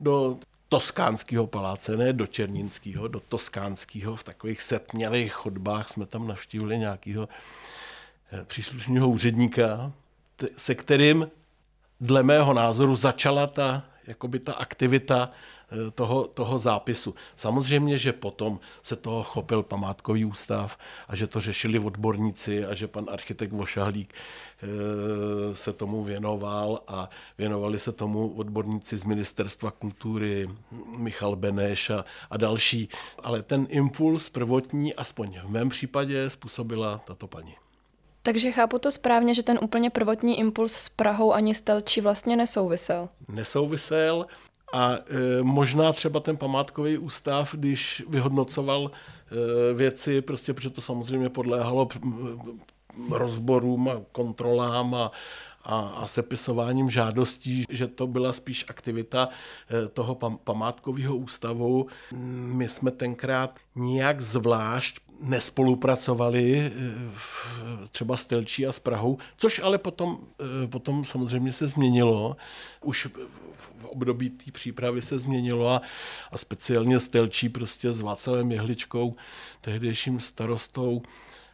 do 0.00 0.38
toskánského 0.68 1.46
paláce, 1.46 1.96
ne 1.96 2.12
do 2.12 2.26
Černínského, 2.26 3.08
do 3.08 3.20
toskánského, 3.20 4.16
v 4.16 4.22
takových 4.22 4.62
setmělých 4.62 5.32
chodbách 5.32 5.88
jsme 5.88 6.06
tam 6.06 6.28
navštívili 6.28 6.78
nějakého 6.78 7.28
eh, 8.32 8.44
příslušného 8.44 9.08
úředníka, 9.08 9.92
se 10.56 10.74
kterým 10.74 11.30
dle 12.00 12.22
mého 12.22 12.54
názoru 12.54 12.96
začala 12.96 13.46
ta, 13.46 13.84
jakoby 14.06 14.38
ta 14.38 14.52
aktivita 14.52 15.30
toho, 15.94 16.28
toho 16.28 16.58
zápisu. 16.58 17.14
Samozřejmě, 17.36 17.98
že 17.98 18.12
potom 18.12 18.60
se 18.82 18.96
toho 18.96 19.22
chopil 19.22 19.62
památkový 19.62 20.24
ústav 20.24 20.78
a 21.08 21.16
že 21.16 21.26
to 21.26 21.40
řešili 21.40 21.78
odborníci 21.78 22.66
a 22.66 22.74
že 22.74 22.88
pan 22.88 23.06
architekt 23.08 23.52
Vošahlík 23.52 24.14
eh, 24.14 25.54
se 25.54 25.72
tomu 25.72 26.04
věnoval 26.04 26.80
a 26.88 27.10
věnovali 27.38 27.78
se 27.78 27.92
tomu 27.92 28.28
odborníci 28.28 28.96
z 28.96 29.04
Ministerstva 29.04 29.70
kultury, 29.70 30.48
Michal 30.96 31.36
Beneš 31.36 31.90
a, 31.90 32.04
a 32.30 32.36
další. 32.36 32.88
Ale 33.22 33.42
ten 33.42 33.66
impuls 33.70 34.28
prvotní, 34.28 34.94
aspoň 34.94 35.40
v 35.44 35.50
mém 35.50 35.68
případě, 35.68 36.30
způsobila 36.30 37.00
tato 37.04 37.26
paní. 37.26 37.54
Takže 38.22 38.52
chápu 38.52 38.78
to 38.78 38.92
správně, 38.92 39.34
že 39.34 39.42
ten 39.42 39.58
úplně 39.62 39.90
prvotní 39.90 40.38
impuls 40.38 40.72
s 40.72 40.88
Prahou 40.88 41.32
ani 41.32 41.54
s 41.54 41.60
Telčí 41.60 42.00
vlastně 42.00 42.36
nesouvisel. 42.36 43.08
Nesouvisel. 43.28 44.26
A 44.72 44.92
e, 44.92 44.98
možná 45.42 45.92
třeba 45.92 46.20
ten 46.20 46.36
památkový 46.36 46.98
ústav, 46.98 47.54
když 47.54 48.02
vyhodnocoval 48.08 48.90
e, 48.90 49.74
věci, 49.74 50.22
prostě 50.22 50.54
protože 50.54 50.70
to 50.70 50.80
samozřejmě 50.80 51.28
podléhalo 51.28 51.88
rozborům 53.10 53.88
a 53.88 54.00
kontrolám 54.12 54.94
a, 54.94 55.10
a, 55.64 55.80
a 55.80 56.06
sepisováním 56.06 56.90
žádostí, 56.90 57.64
že 57.70 57.86
to 57.86 58.06
byla 58.06 58.32
spíš 58.32 58.64
aktivita 58.68 59.28
e, 59.28 59.88
toho 59.88 60.14
památkového 60.44 61.16
ústavu. 61.16 61.86
My 62.12 62.68
jsme 62.68 62.90
tenkrát 62.90 63.54
nijak 63.74 64.20
zvlášť 64.20 65.00
nespolupracovali 65.20 66.58
eh, 66.58 66.70
třeba 67.90 68.16
s 68.16 68.24
Telčí 68.24 68.66
a 68.66 68.72
s 68.72 68.78
Prahou, 68.78 69.18
což 69.36 69.60
ale 69.64 69.78
potom, 69.78 70.18
eh, 70.40 70.66
potom 70.66 71.04
samozřejmě 71.04 71.52
se 71.52 71.68
změnilo. 71.68 72.36
Už 72.84 73.08
v 73.52 73.84
období 73.84 74.30
té 74.30 74.50
přípravy 74.50 75.02
se 75.02 75.18
změnilo 75.18 75.68
a, 75.68 75.82
a 76.32 76.38
speciálně 76.38 77.00
s 77.00 77.08
Telčí 77.08 77.48
prostě 77.48 77.92
s 77.92 78.00
Václavem 78.00 78.52
Jehličkou, 78.52 79.16
tehdejším 79.60 80.20
starostou, 80.20 81.02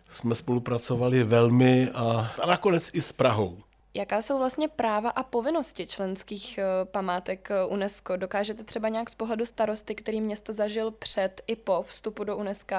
jsme 0.08 0.34
spolupracovali 0.34 1.24
velmi 1.24 1.90
a, 1.90 2.34
a 2.42 2.46
nakonec 2.46 2.90
i 2.92 3.02
s 3.02 3.12
Prahou. 3.12 3.63
Jaká 3.96 4.22
jsou 4.22 4.38
vlastně 4.38 4.68
práva 4.68 5.10
a 5.10 5.22
povinnosti 5.22 5.86
členských 5.86 6.58
eh, 6.58 6.64
památek 6.84 7.50
eh, 7.50 7.64
UNESCO? 7.64 8.16
Dokážete 8.16 8.64
třeba 8.64 8.88
nějak 8.88 9.10
z 9.10 9.14
pohledu 9.14 9.46
starosty, 9.46 9.94
který 9.94 10.20
město 10.20 10.52
zažil 10.52 10.90
před 10.90 11.42
i 11.46 11.56
po 11.56 11.82
vstupu 11.82 12.24
do 12.24 12.36
UNESCO, 12.36 12.76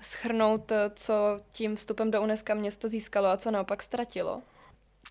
schrnout, 0.00 0.72
eh, 0.72 0.90
co 0.94 1.14
tím 1.50 1.76
vstupem 1.76 2.10
do 2.10 2.22
UNESCO 2.22 2.54
město 2.54 2.88
získalo 2.88 3.28
a 3.28 3.36
co 3.36 3.50
naopak 3.50 3.82
ztratilo? 3.82 4.42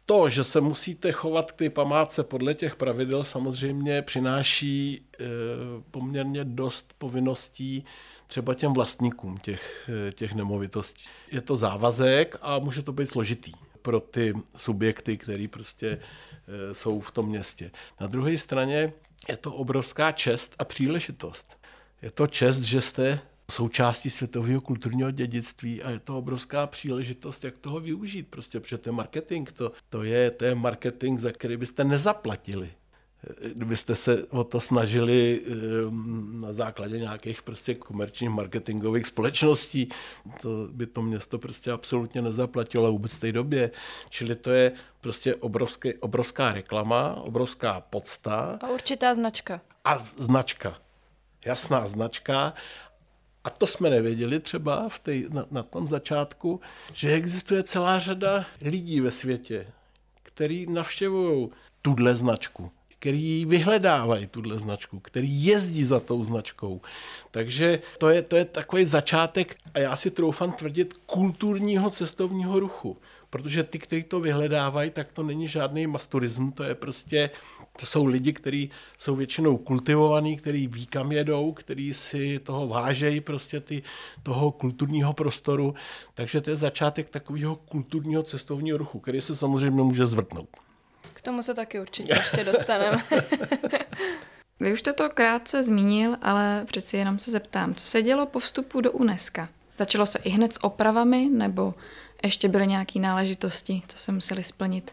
To, 0.05 0.29
že 0.29 0.43
se 0.43 0.62
musíte 0.62 1.12
chovat 1.12 1.51
k 1.51 1.55
té 1.55 1.70
památce 1.70 2.24
podle 2.24 2.53
těch 2.53 2.75
pravidel, 2.75 3.24
samozřejmě 3.24 4.01
přináší 4.01 5.05
poměrně 5.91 6.43
dost 6.43 6.93
povinností 6.98 7.86
třeba 8.27 8.53
těm 8.53 8.74
vlastníkům 8.74 9.38
těch, 9.38 9.89
těch 10.13 10.34
nemovitostí. 10.34 11.03
Je 11.31 11.41
to 11.41 11.58
závazek 11.58 12.38
a 12.41 12.60
může 12.60 12.84
to 12.84 12.91
být 12.91 13.10
složitý 13.10 13.51
pro 13.81 14.00
ty 14.00 14.33
subjekty, 14.55 15.17
které 15.17 15.47
prostě 15.47 15.88
e, 15.88 16.75
jsou 16.75 17.00
v 17.00 17.11
tom 17.11 17.25
městě. 17.25 17.71
Na 18.00 18.07
druhé 18.07 18.38
straně 18.38 18.93
je 19.29 19.38
to 19.38 19.53
obrovská 19.53 20.11
čest 20.11 20.55
a 20.59 20.65
příležitost. 20.65 21.59
Je 22.01 22.11
to 22.11 22.27
čest, 22.27 22.61
že 22.61 22.81
jste 22.81 23.19
součástí 23.51 24.09
světového 24.09 24.61
kulturního 24.61 25.11
dědictví 25.11 25.83
a 25.83 25.89
je 25.89 26.00
to 26.00 26.17
obrovská 26.17 26.67
příležitost, 26.67 27.43
jak 27.43 27.57
toho 27.57 27.79
využít. 27.79 28.27
Prostě, 28.27 28.59
protože 28.59 28.77
to 28.77 28.89
je 28.89 28.93
marketing, 28.93 29.51
to, 29.51 29.71
to, 29.89 30.03
je, 30.03 30.31
to 30.31 30.45
je 30.45 30.55
marketing, 30.55 31.19
za 31.19 31.31
který 31.31 31.57
byste 31.57 31.83
nezaplatili 31.83 32.71
kdybyste 33.53 33.95
se 33.95 34.23
o 34.25 34.43
to 34.43 34.59
snažili 34.59 35.41
ehm, 35.45 36.41
na 36.41 36.53
základě 36.53 36.99
nějakých 36.99 37.41
prostě 37.41 37.75
komerčních 37.75 38.29
marketingových 38.29 39.05
společností, 39.05 39.89
to 40.41 40.67
by 40.71 40.87
to 40.87 41.01
město 41.01 41.39
prostě 41.39 41.71
absolutně 41.71 42.21
nezaplatilo 42.21 42.91
vůbec 42.91 43.15
v 43.15 43.19
té 43.19 43.31
době. 43.31 43.71
Čili 44.09 44.35
to 44.35 44.51
je 44.51 44.71
prostě 45.01 45.35
obrovské, 45.35 45.93
obrovská 45.93 46.53
reklama, 46.53 47.15
obrovská 47.15 47.81
podsta. 47.81 48.59
A 48.61 48.69
určitá 48.69 49.13
značka. 49.13 49.61
A 49.85 50.07
značka. 50.17 50.77
Jasná 51.45 51.87
značka. 51.87 52.53
A 53.43 53.49
to 53.49 53.67
jsme 53.67 53.89
nevěděli 53.89 54.39
třeba 54.39 54.89
v 54.89 54.99
tej, 54.99 55.27
na, 55.29 55.45
na 55.51 55.63
tom 55.63 55.87
začátku, 55.87 56.61
že 56.93 57.13
existuje 57.13 57.63
celá 57.63 57.99
řada 57.99 58.45
lidí 58.61 59.01
ve 59.01 59.11
světě, 59.11 59.67
který 60.23 60.65
navštěvují 60.65 61.49
tuhle 61.81 62.15
značku 62.15 62.71
který 63.01 63.46
vyhledávají 63.46 64.27
tuhle 64.27 64.60
značku, 64.60 65.00
který 65.00 65.46
jezdí 65.46 65.84
za 65.84 66.00
tou 66.00 66.24
značkou. 66.24 66.81
Takže 67.31 67.79
to 67.98 68.10
je, 68.10 68.22
to 68.22 68.36
je 68.36 68.46
takový 68.46 68.86
začátek, 68.86 69.55
a 69.74 69.79
já 69.79 69.96
si 69.96 70.12
troufám 70.12 70.51
tvrdit, 70.51 70.93
kulturního 71.05 71.89
cestovního 71.89 72.60
ruchu. 72.60 72.98
Protože 73.29 73.63
ty, 73.63 73.79
kteří 73.79 74.03
to 74.03 74.20
vyhledávají, 74.20 74.89
tak 74.89 75.12
to 75.12 75.24
není 75.24 75.48
žádný 75.48 75.88
masturism, 75.88 76.51
to 76.51 76.63
je 76.63 76.75
prostě, 76.75 77.29
to 77.79 77.86
jsou 77.86 78.05
lidi, 78.05 78.34
kteří 78.34 78.70
jsou 78.98 79.15
většinou 79.15 79.58
kultivovaní, 79.58 80.38
kteří 80.38 80.67
ví, 80.67 80.86
kam 80.86 81.12
jedou, 81.12 81.51
kteří 81.51 81.93
si 81.93 82.39
toho 82.39 82.67
vážejí 82.67 83.22
prostě 83.22 83.60
ty, 83.60 83.84
toho 84.24 84.51
kulturního 84.51 85.13
prostoru. 85.13 85.74
Takže 86.13 86.41
to 86.41 86.50
je 86.50 86.55
začátek 86.55 87.10
takového 87.10 87.55
kulturního 87.55 88.24
cestovního 88.24 88.77
ruchu, 88.77 89.00
který 89.00 89.22
se 89.22 89.36
samozřejmě 89.36 89.84
může 89.84 90.05
zvrtnout. 90.08 90.50
K 91.21 91.23
tomu 91.23 91.43
se 91.43 91.53
taky 91.53 91.79
určitě 91.79 92.13
ještě 92.13 92.43
dostaneme. 92.43 93.03
Vy 94.59 94.73
už 94.73 94.79
jste 94.79 94.93
to 94.93 95.09
krátce 95.09 95.63
zmínil, 95.63 96.17
ale 96.21 96.63
přeci 96.65 96.97
jenom 96.97 97.19
se 97.19 97.31
zeptám, 97.31 97.75
co 97.75 97.85
se 97.85 98.01
dělo 98.01 98.25
po 98.25 98.39
vstupu 98.39 98.81
do 98.81 98.91
UNESCO? 98.91 99.41
Začalo 99.77 100.05
se 100.05 100.19
i 100.19 100.29
hned 100.29 100.53
s 100.53 100.63
opravami, 100.63 101.29
nebo 101.31 101.73
ještě 102.23 102.49
byly 102.49 102.67
nějaké 102.67 102.99
náležitosti, 102.99 103.81
co 103.87 103.97
se 103.97 104.11
museli 104.11 104.43
splnit? 104.43 104.91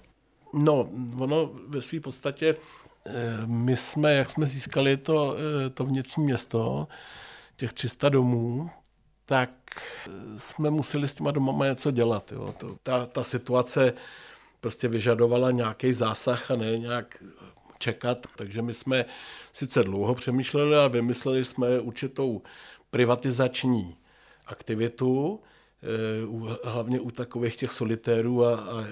No, 0.53 0.91
ono 1.19 1.51
ve 1.69 1.83
své 1.83 2.01
podstatě, 2.01 2.57
eh, 3.07 3.13
my 3.47 3.77
jsme, 3.77 4.15
jak 4.15 4.31
jsme 4.31 4.47
získali 4.47 4.97
to, 4.97 5.37
eh, 5.67 5.71
to 5.71 5.85
vnitřní 5.85 6.25
město, 6.25 6.89
těch 7.57 7.73
300 7.73 8.09
domů, 8.09 8.71
tak 9.27 9.51
eh, 10.07 10.11
jsme 10.37 10.71
museli 10.71 11.09
s 11.09 11.15
těma 11.15 11.31
domama 11.31 11.67
něco 11.67 11.91
dělat. 11.91 12.33
Jo. 12.33 12.55
To, 12.59 12.77
ta, 12.83 13.07
ta 13.07 13.25
situace 13.25 13.93
prostě 14.61 14.89
vyžadovala 14.89 15.51
nějaký 15.51 15.93
zásah 15.93 16.51
a 16.51 16.57
ne 16.57 16.79
nějak 16.79 17.23
čekat. 17.79 18.27
Takže 18.37 18.63
my 18.63 18.75
jsme 18.75 19.05
sice 19.53 19.83
dlouho 19.83 20.15
přemýšleli, 20.15 20.77
ale 20.77 20.89
vymysleli 20.89 21.45
jsme 21.45 21.81
určitou 21.81 22.43
privatizační 22.91 23.97
aktivitu, 24.47 25.41
eh, 25.83 26.69
hlavně 26.71 27.01
u 27.01 27.11
takových 27.11 27.57
těch 27.57 27.73
solitérů 27.73 28.45
a, 28.45 28.55
a 28.55 28.87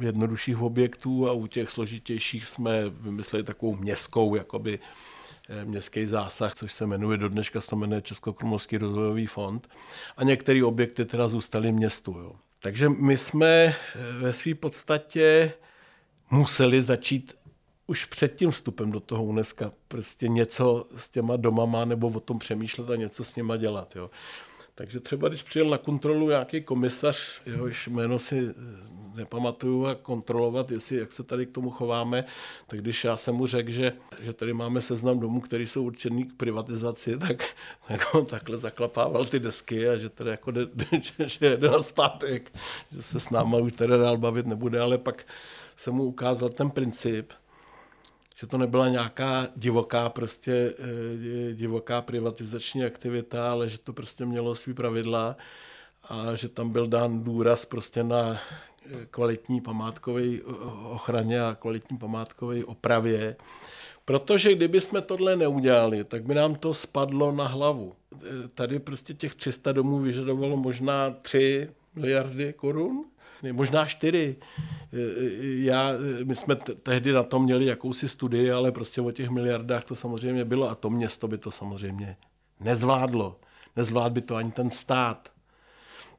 jednodušších 0.00 0.62
objektů 0.62 1.28
a 1.28 1.32
u 1.32 1.46
těch 1.46 1.70
složitějších 1.70 2.46
jsme 2.46 2.90
vymysleli 2.90 3.44
takovou 3.44 3.76
městskou, 3.76 4.34
jakoby 4.34 4.78
eh, 5.48 5.64
městský 5.64 6.06
zásah, 6.06 6.54
což 6.54 6.72
se 6.72 6.86
jmenuje, 6.86 7.18
do 7.18 7.28
dneška 7.28 7.60
se 7.60 7.76
jmenuje 7.76 8.02
Českokrumlovský 8.02 8.78
rozvojový 8.78 9.26
fond. 9.26 9.68
A 10.16 10.24
některé 10.24 10.64
objekty 10.64 11.04
teda 11.04 11.28
zůstaly 11.28 11.72
městu. 11.72 12.12
Jo. 12.12 12.32
Takže 12.60 12.88
my 12.88 13.18
jsme 13.18 13.46
eh, 13.48 13.74
ve 14.18 14.32
své 14.34 14.54
podstatě 14.54 15.52
museli 16.30 16.82
začít 16.82 17.34
už 17.86 18.04
před 18.04 18.36
tím 18.36 18.50
vstupem 18.50 18.90
do 18.90 19.00
toho 19.00 19.24
UNESCO 19.24 19.72
prostě 19.88 20.28
něco 20.28 20.86
s 20.96 21.08
těma 21.08 21.36
domama 21.36 21.84
nebo 21.84 22.08
o 22.08 22.20
tom 22.20 22.38
přemýšlet 22.38 22.90
a 22.90 22.96
něco 22.96 23.24
s 23.24 23.36
nima 23.36 23.56
dělat. 23.56 23.96
Jo. 23.96 24.10
Takže 24.78 25.00
třeba 25.00 25.28
když 25.28 25.42
přijel 25.42 25.68
na 25.68 25.78
kontrolu 25.78 26.28
nějaký 26.28 26.62
komisař, 26.62 27.40
jehož 27.46 27.88
jméno 27.88 28.18
si 28.18 28.54
nepamatuju 29.14 29.86
a 29.86 29.94
kontrolovat, 29.94 30.70
jestli, 30.70 30.96
jak 30.96 31.12
se 31.12 31.22
tady 31.22 31.46
k 31.46 31.54
tomu 31.54 31.70
chováme, 31.70 32.24
tak 32.66 32.80
když 32.80 33.04
já 33.04 33.16
jsem 33.16 33.34
mu 33.34 33.46
řekl, 33.46 33.70
že, 33.70 33.92
že 34.20 34.32
tady 34.32 34.52
máme 34.52 34.82
seznam 34.82 35.20
domů, 35.20 35.40
které 35.40 35.62
jsou 35.62 35.84
určený 35.84 36.24
k 36.24 36.36
privatizaci, 36.36 37.18
tak, 37.28 37.44
tak 37.88 38.14
on 38.14 38.26
takhle 38.26 38.58
zaklapával 38.58 39.24
ty 39.24 39.38
desky 39.38 39.88
a 39.88 39.96
že 39.96 40.08
tady 40.08 40.30
jako 40.30 40.50
de, 40.50 40.66
že, 41.00 41.28
že 41.28 41.46
jede 41.46 41.70
na 41.70 41.82
zpátek, 41.82 42.52
že 42.92 43.02
se 43.02 43.20
s 43.20 43.30
náma 43.30 43.58
už 43.58 43.72
teda 43.72 43.96
dál 43.96 44.18
bavit 44.18 44.46
nebude, 44.46 44.80
ale 44.80 44.98
pak 44.98 45.26
jsem 45.76 45.94
mu 45.94 46.04
ukázal 46.04 46.48
ten 46.48 46.70
princip, 46.70 47.32
že 48.36 48.46
to 48.46 48.58
nebyla 48.58 48.88
nějaká 48.88 49.48
divoká 49.56 50.08
prostě 50.08 50.74
eh, 50.78 51.54
divoká 51.54 52.02
privatizační 52.02 52.84
aktivita, 52.84 53.50
ale 53.50 53.70
že 53.70 53.78
to 53.78 53.92
prostě 53.92 54.26
mělo 54.26 54.54
svý 54.54 54.74
pravidla 54.74 55.36
a 56.08 56.34
že 56.34 56.48
tam 56.48 56.70
byl 56.70 56.86
dán 56.86 57.24
důraz 57.24 57.64
prostě 57.64 58.04
na 58.04 58.38
kvalitní 59.10 59.60
památkové 59.60 60.22
ochraně 60.84 61.42
a 61.42 61.54
kvalitní 61.54 61.98
památkové 61.98 62.64
opravě, 62.64 63.36
Protože 64.06 64.54
kdyby 64.54 64.80
jsme 64.80 65.02
tohle 65.02 65.36
neudělali, 65.36 66.04
tak 66.04 66.22
by 66.22 66.34
nám 66.34 66.54
to 66.54 66.74
spadlo 66.74 67.32
na 67.32 67.46
hlavu. 67.46 67.92
Tady 68.54 68.78
prostě 68.78 69.14
těch 69.14 69.34
300 69.34 69.72
domů 69.72 69.98
vyžadovalo 69.98 70.56
možná 70.56 71.10
3 71.10 71.70
miliardy 71.94 72.52
korun, 72.52 73.04
možná 73.52 73.86
4. 73.86 74.36
Já, 75.40 75.92
my 76.24 76.36
jsme 76.36 76.56
tehdy 76.82 77.12
na 77.12 77.22
tom 77.22 77.44
měli 77.44 77.66
jakousi 77.66 78.08
studii, 78.08 78.50
ale 78.50 78.72
prostě 78.72 79.00
o 79.00 79.10
těch 79.10 79.30
miliardách 79.30 79.84
to 79.84 79.96
samozřejmě 79.96 80.44
bylo 80.44 80.70
a 80.70 80.74
to 80.74 80.90
město 80.90 81.28
by 81.28 81.38
to 81.38 81.50
samozřejmě 81.50 82.16
nezvládlo. 82.60 83.40
Nezvládl 83.76 84.14
by 84.14 84.20
to 84.20 84.36
ani 84.36 84.52
ten 84.52 84.70
stát. 84.70 85.32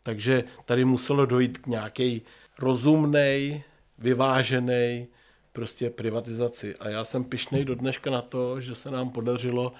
Takže 0.03 0.43
tady 0.65 0.85
muselo 0.85 1.25
dojít 1.25 1.57
k 1.57 1.67
nějaké 1.67 2.19
rozumnej, 2.59 3.63
vyvážený 3.97 5.07
prostě 5.53 5.89
privatizaci. 5.89 6.75
A 6.75 6.89
já 6.89 7.05
jsem 7.05 7.23
pišnej 7.23 7.65
do 7.65 7.75
dneška 7.75 8.11
na 8.11 8.21
to, 8.21 8.61
že 8.61 8.75
se 8.75 8.91
nám 8.91 9.09
podařilo 9.09 9.73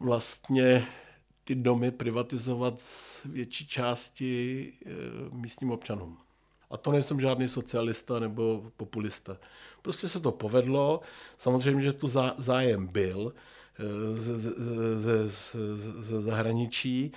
vlastně 0.00 0.86
ty 1.44 1.54
domy 1.54 1.90
privatizovat 1.90 2.80
z 2.80 3.24
větší 3.24 3.66
části 3.66 4.72
e, 4.86 4.90
místním 5.36 5.70
občanům. 5.70 6.23
A 6.74 6.76
to 6.76 6.92
nejsem 6.92 7.20
žádný 7.20 7.48
socialista 7.48 8.20
nebo 8.20 8.70
populista. 8.76 9.36
Prostě 9.82 10.08
se 10.08 10.20
to 10.20 10.32
povedlo. 10.32 11.00
Samozřejmě, 11.36 11.82
že 11.82 11.92
tu 11.92 12.08
zájem 12.36 12.86
byl 12.86 13.34
e, 13.78 14.16
ze, 14.16 14.38
ze, 14.38 15.28
ze, 15.28 16.02
ze 16.02 16.22
zahraničí, 16.22 17.12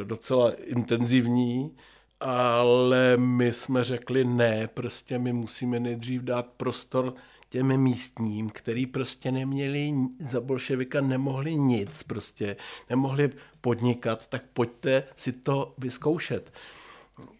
e, 0.00 0.04
docela 0.04 0.52
intenzivní, 0.52 1.76
ale 2.20 3.16
my 3.16 3.52
jsme 3.52 3.84
řekli 3.84 4.24
ne, 4.24 4.68
prostě 4.74 5.18
my 5.18 5.32
musíme 5.32 5.80
nejdřív 5.80 6.22
dát 6.22 6.46
prostor 6.46 7.14
těm 7.48 7.76
místním, 7.76 8.50
který 8.50 8.86
prostě 8.86 9.32
neměli, 9.32 9.94
za 10.30 10.40
bolševika 10.40 11.00
nemohli 11.00 11.56
nic, 11.56 12.02
prostě 12.02 12.56
nemohli 12.90 13.30
podnikat, 13.60 14.26
tak 14.26 14.42
pojďte 14.52 15.04
si 15.16 15.32
to 15.32 15.74
vyzkoušet. 15.78 16.52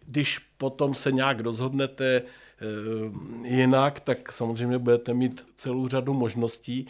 Když 0.05 0.39
potom 0.39 0.95
se 0.95 1.11
nějak 1.11 1.39
rozhodnete 1.39 2.21
eh, 2.21 3.47
jinak, 3.47 3.99
tak 3.99 4.31
samozřejmě 4.31 4.77
budete 4.77 5.13
mít 5.13 5.45
celou 5.57 5.87
řadu 5.87 6.13
možností. 6.13 6.87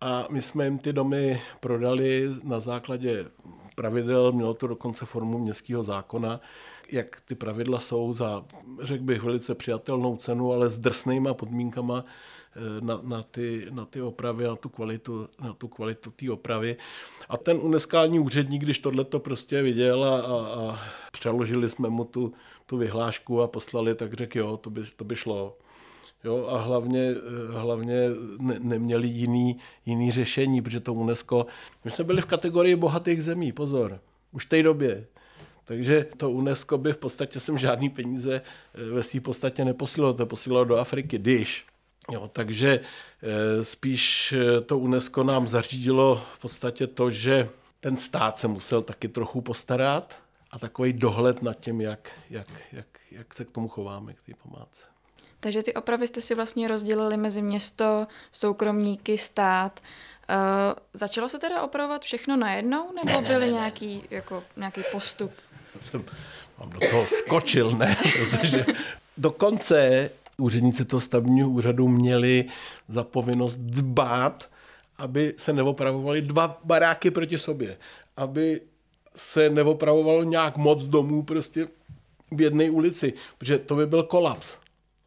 A 0.00 0.26
my 0.30 0.42
jsme 0.42 0.64
jim 0.64 0.78
ty 0.78 0.92
domy 0.92 1.42
prodali 1.60 2.28
na 2.42 2.60
základě 2.60 3.24
pravidel, 3.74 4.32
mělo 4.32 4.54
to 4.54 4.66
dokonce 4.66 5.06
formu 5.06 5.38
městského 5.38 5.82
zákona, 5.82 6.40
jak 6.92 7.20
ty 7.20 7.34
pravidla 7.34 7.80
jsou 7.80 8.12
za, 8.12 8.44
řekl 8.82 9.04
bych, 9.04 9.22
velice 9.22 9.54
přijatelnou 9.54 10.16
cenu, 10.16 10.52
ale 10.52 10.70
s 10.70 10.78
drsnýma 10.78 11.34
podmínkama 11.34 12.04
na, 12.80 13.00
na, 13.02 13.22
ty, 13.22 13.66
na 13.70 13.84
ty 13.84 14.02
opravy, 14.02 14.44
na 14.44 14.56
tu 14.56 14.68
kvalitu, 14.68 15.28
na 15.40 15.52
tu 15.52 15.68
kvalitu 15.68 16.10
té 16.10 16.30
opravy. 16.30 16.76
A 17.28 17.36
ten 17.36 17.58
uneskální 17.62 18.18
úředník, 18.18 18.62
když 18.62 18.78
tohle 18.78 19.04
to 19.04 19.20
prostě 19.20 19.62
viděl 19.62 20.04
a, 20.04 20.20
a, 20.20 20.36
a 20.46 20.78
přeložili 21.12 21.70
jsme 21.70 21.88
mu 21.88 22.04
tu, 22.04 22.32
tu 22.66 22.76
vyhlášku 22.76 23.42
a 23.42 23.48
poslali, 23.48 23.94
tak 23.94 24.14
řekl, 24.14 24.38
jo, 24.38 24.56
to 24.56 24.70
by, 24.70 24.82
to 24.96 25.04
by 25.04 25.16
šlo. 25.16 25.56
Jo, 26.24 26.46
a 26.46 26.58
hlavně, 26.60 27.00
eh, 27.00 27.58
hlavně 27.58 28.08
ne, 28.40 28.56
neměli 28.58 29.08
jiný, 29.08 29.58
jiný 29.86 30.12
řešení, 30.12 30.62
protože 30.62 30.80
to 30.80 30.94
UNESCO... 30.94 31.46
My 31.84 31.90
jsme 31.90 32.04
byli 32.04 32.22
v 32.22 32.26
kategorii 32.26 32.76
bohatých 32.76 33.22
zemí, 33.22 33.52
pozor, 33.52 34.00
už 34.32 34.46
v 34.46 34.48
té 34.48 34.62
době. 34.62 35.06
Takže 35.64 36.06
to 36.16 36.30
UNESCO 36.30 36.78
by 36.78 36.92
v 36.92 36.96
podstatě 36.96 37.40
sem 37.40 37.58
žádný 37.58 37.88
peníze 37.88 38.42
eh, 38.74 38.84
ve 38.90 39.02
své 39.02 39.20
podstatě 39.20 39.64
neposílalo, 39.64 40.14
to 40.14 40.26
posílalo 40.26 40.64
do 40.64 40.76
Afriky, 40.76 41.18
když. 41.18 41.66
Jo, 42.10 42.28
takže 42.28 42.80
eh, 42.80 43.64
spíš 43.64 44.34
to 44.66 44.78
UNESCO 44.78 45.24
nám 45.24 45.48
zařídilo 45.48 46.22
v 46.34 46.38
podstatě 46.38 46.86
to, 46.86 47.10
že 47.10 47.48
ten 47.80 47.96
stát 47.96 48.38
se 48.38 48.48
musel 48.48 48.82
taky 48.82 49.08
trochu 49.08 49.40
postarat 49.40 50.14
a 50.50 50.58
takový 50.58 50.92
dohled 50.92 51.42
nad 51.42 51.60
tím, 51.60 51.80
jak, 51.80 52.10
jak, 52.30 52.46
jak, 52.72 52.86
jak 53.10 53.34
se 53.34 53.44
k 53.44 53.50
tomu 53.50 53.68
chováme, 53.68 54.14
k 54.14 54.22
té 54.26 54.32
památce. 54.42 54.86
Takže 55.40 55.62
ty 55.62 55.74
opravy 55.74 56.06
jste 56.06 56.20
si 56.20 56.34
vlastně 56.34 56.68
rozdělili 56.68 57.16
mezi 57.16 57.42
město, 57.42 58.06
soukromníky, 58.32 59.18
stát. 59.18 59.80
Uh, 60.30 60.36
začalo 60.94 61.28
se 61.28 61.38
teda 61.38 61.62
opravovat 61.62 62.02
všechno 62.02 62.36
najednou, 62.36 62.92
nebo 62.92 63.20
ne, 63.20 63.28
byly 63.28 63.46
ne, 63.46 63.52
nějaký, 63.52 64.02
jako, 64.10 64.44
nějaký 64.56 64.80
postup? 64.92 65.32
Jsem 65.80 66.04
mám 66.58 66.70
do 66.70 66.78
toho 66.90 67.06
skočil, 67.06 67.70
ne? 67.70 67.96
Protože 68.30 68.66
dokonce 69.16 70.10
úředníci 70.42 70.84
toho 70.84 71.00
stavebního 71.00 71.50
úřadu 71.50 71.88
měli 71.88 72.44
za 72.88 73.04
povinnost 73.04 73.56
dbát, 73.56 74.50
aby 74.96 75.34
se 75.36 75.52
neopravovaly 75.52 76.22
dva 76.22 76.60
baráky 76.64 77.10
proti 77.10 77.38
sobě. 77.38 77.76
Aby 78.16 78.60
se 79.16 79.50
neopravovalo 79.50 80.22
nějak 80.24 80.56
moc 80.56 80.82
domů 80.82 81.22
prostě 81.22 81.68
v 82.30 82.40
jedné 82.40 82.70
ulici, 82.70 83.12
protože 83.38 83.58
to 83.58 83.74
by 83.74 83.86
byl 83.86 84.02
kolaps 84.02 84.58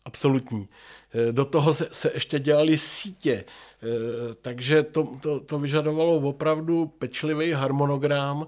absolutní. 0.06 0.68
Eh, 1.14 1.32
do 1.32 1.46
toho 1.46 1.74
se, 1.74 1.88
se 1.92 2.12
ještě 2.14 2.40
dělali 2.40 2.78
sítě, 2.78 3.46
eh, 3.84 4.36
takže 4.42 4.84
to, 4.84 5.18
to, 5.22 5.40
to 5.40 5.60
vyžadovalo 5.60 6.16
opravdu 6.16 6.86
pečlivý 6.86 7.52
harmonogram, 7.52 8.48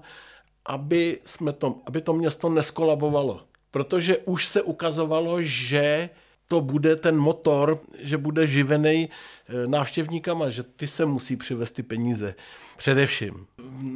aby, 0.66 1.18
jsme 1.24 1.52
to, 1.52 1.80
aby 1.86 2.00
to 2.00 2.12
město 2.12 2.48
neskolabovalo. 2.48 3.40
Protože 3.70 4.18
už 4.18 4.46
se 4.46 4.62
ukazovalo, 4.62 5.42
že 5.42 6.10
to 6.48 6.60
bude 6.60 6.96
ten 6.96 7.16
motor, 7.16 7.80
že 7.98 8.18
bude 8.18 8.46
živený 8.46 9.08
eh, 9.08 9.66
návštěvníkama, 9.66 10.50
že 10.50 10.62
ty 10.62 10.86
se 10.86 11.06
musí 11.06 11.36
přivést 11.36 11.70
ty 11.70 11.82
peníze. 11.82 12.34
Především. 12.76 13.46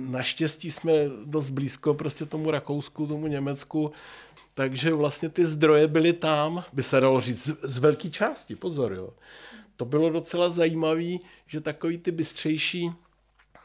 Naštěstí 0.08 0.70
jsme 0.70 0.92
dost 1.24 1.48
blízko 1.48 1.94
prostě 1.94 2.26
tomu 2.26 2.50
Rakousku, 2.50 3.06
tomu 3.06 3.26
Německu, 3.26 3.92
takže 4.54 4.92
vlastně 4.92 5.28
ty 5.28 5.46
zdroje 5.46 5.88
byly 5.88 6.12
tam, 6.12 6.64
by 6.72 6.82
se 6.82 7.00
dalo 7.00 7.20
říct, 7.20 7.44
z, 7.44 7.58
z 7.62 7.78
velké 7.78 8.10
části, 8.10 8.56
pozor, 8.56 8.92
jo. 8.92 9.10
To 9.76 9.84
bylo 9.84 10.10
docela 10.10 10.50
zajímavé, 10.50 11.16
že 11.46 11.60
takový 11.60 11.98
ty 11.98 12.10
bystřejší 12.10 12.92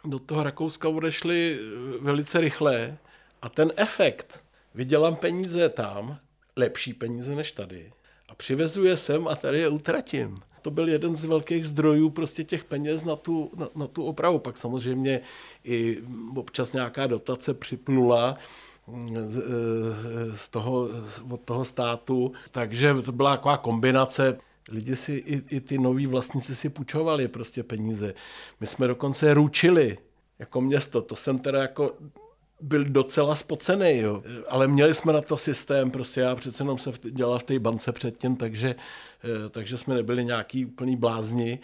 do 0.06 0.20
toho 0.20 0.44
Rakouska 0.44 0.90
odešli 0.90 1.60
eh, 1.60 1.98
velice 2.02 2.42
rychle 2.42 2.98
a 3.42 3.50
ten 3.50 3.72
efekt, 3.76 4.40
vydělám 4.76 5.16
peníze 5.16 5.70
tam, 5.70 6.20
lepší 6.56 6.94
peníze 6.94 7.36
než 7.36 7.52
tady 7.52 7.92
a 8.30 8.36
přivezu 8.36 8.84
je 8.84 8.98
sem 8.98 9.28
a 9.28 9.36
tady 9.36 9.60
je 9.60 9.70
utratím. 9.70 10.38
To 10.62 10.72
byl 10.72 10.90
jeden 10.90 11.16
z 11.16 11.26
velkých 11.26 11.68
zdrojů 11.68 12.10
prostě 12.10 12.44
těch 12.44 12.64
peněz 12.64 13.04
na 13.04 13.16
tu, 13.16 13.52
na, 13.56 13.70
na 13.76 13.88
tu 13.88 14.06
opravu. 14.06 14.40
Pak 14.40 14.58
samozřejmě 14.58 15.22
i 15.64 15.98
občas 16.36 16.74
nějaká 16.74 17.08
dotace 17.08 17.54
připlula, 17.54 18.38
z, 19.26 19.44
z 20.36 20.50
toho, 20.50 20.90
od 21.30 21.42
toho 21.42 21.66
státu. 21.66 22.32
Takže 22.52 22.96
to 23.06 23.12
byla 23.12 23.38
taková 23.38 23.58
kombinace 23.58 24.38
Lidi 24.70 24.96
si, 24.96 25.14
i, 25.14 25.56
i 25.56 25.62
ty 25.62 25.78
noví 25.78 26.08
vlastníci 26.08 26.56
si 26.56 26.70
půjčovali 26.70 27.28
prostě 27.28 27.64
peníze. 27.64 28.14
My 28.60 28.68
jsme 28.68 28.88
dokonce 28.88 29.34
ručili 29.34 29.98
jako 30.40 30.62
město. 30.62 31.02
To 31.02 31.16
jsem 31.16 31.40
teda 31.40 31.62
jako 31.62 31.94
byl 32.62 32.84
docela 32.84 33.36
spocený, 33.36 33.98
jo. 33.98 34.24
ale 34.48 34.68
měli 34.68 34.94
jsme 34.94 35.14
na 35.14 35.22
to 35.22 35.38
systém, 35.38 35.92
prostě 35.92 36.22
já 36.22 36.36
přece 36.36 36.64
jenom 36.64 36.78
se 36.78 36.92
dělal 37.12 37.40
v 37.40 37.44
té 37.44 37.60
bance 37.60 37.92
předtím, 37.92 38.36
takže, 38.36 38.76
eh, 39.24 39.50
takže 39.50 39.78
jsme 39.78 39.96
nebyli 39.96 40.26
nějaký 40.26 40.66
úplný 40.66 40.96
blázni, 40.96 41.60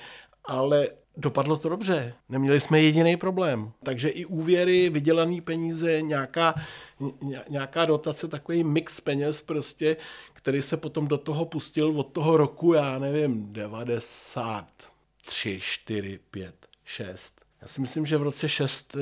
ale 0.46 0.88
Dopadlo 1.18 1.58
to 1.58 1.70
dobře, 1.70 2.14
neměli 2.30 2.62
jsme 2.62 2.82
jediný 2.82 3.18
problém. 3.18 3.72
Takže 3.84 4.10
i 4.10 4.26
úvěry, 4.26 4.90
vydělané 4.90 5.42
peníze, 5.42 6.02
nějaká, 6.02 6.56
nějaká 7.50 7.86
dotace, 7.86 8.28
takový 8.28 8.64
mix 8.64 9.02
peněz 9.02 9.42
prostě, 9.42 9.98
který 10.34 10.62
se 10.62 10.78
potom 10.78 11.08
do 11.08 11.18
toho 11.18 11.46
pustil 11.46 12.00
od 12.00 12.04
toho 12.04 12.38
roku, 12.38 12.74
já 12.74 13.00
nevím, 13.00 13.54
93, 13.54 15.60
4, 15.62 16.20
5, 16.32 16.56
6. 16.84 17.43
Já 17.64 17.68
si 17.68 17.82
myslím, 17.82 18.06
že 18.06 18.18
v 18.18 18.24
roce 18.24 18.50
6 18.50 18.96
eh, 18.96 19.00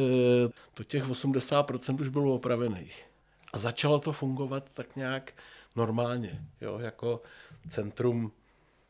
to 0.73 0.83
těch 0.83 1.09
80% 1.09 2.01
už 2.01 2.09
bylo 2.09 2.33
opravených. 2.33 3.05
A 3.53 3.57
začalo 3.57 3.99
to 3.99 4.11
fungovat 4.11 4.69
tak 4.73 4.95
nějak 4.95 5.33
normálně, 5.75 6.41
jo, 6.61 6.79
jako 6.79 7.21
centrum 7.69 8.31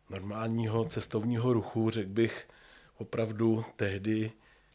normálního 0.09 0.85
cestovního 0.85 1.53
ruchu, 1.53 1.89
řekl 1.89 2.09
bych, 2.09 2.47
opravdu 2.97 3.65
tehdy 3.75 4.31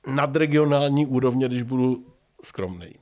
nadregionální 0.06 1.06
úrovně, 1.06 1.48
když 1.48 1.62
budu 1.62 2.06
skromný. 2.42 2.94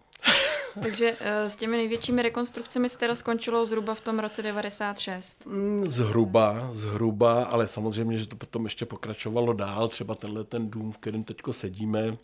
Takže 0.82 1.16
eh, 1.20 1.50
s 1.50 1.56
těmi 1.56 1.76
největšími 1.76 2.22
rekonstrukcemi 2.22 2.88
se 2.88 2.98
teda 2.98 3.14
skončilo 3.14 3.66
zhruba 3.66 3.94
v 3.94 4.00
tom 4.00 4.18
roce 4.18 4.42
96? 4.42 5.46
Mm, 5.46 5.84
zhruba, 5.86 6.70
zhruba, 6.72 7.44
ale 7.44 7.68
samozřejmě, 7.68 8.18
že 8.18 8.28
to 8.28 8.36
potom 8.36 8.64
ještě 8.64 8.86
pokračovalo 8.86 9.52
dál. 9.52 9.88
Třeba 9.88 10.14
tenhle 10.14 10.44
ten 10.44 10.70
dům, 10.70 10.92
v 10.92 10.98
kterém 10.98 11.24
teď 11.24 11.36
sedíme, 11.50 12.16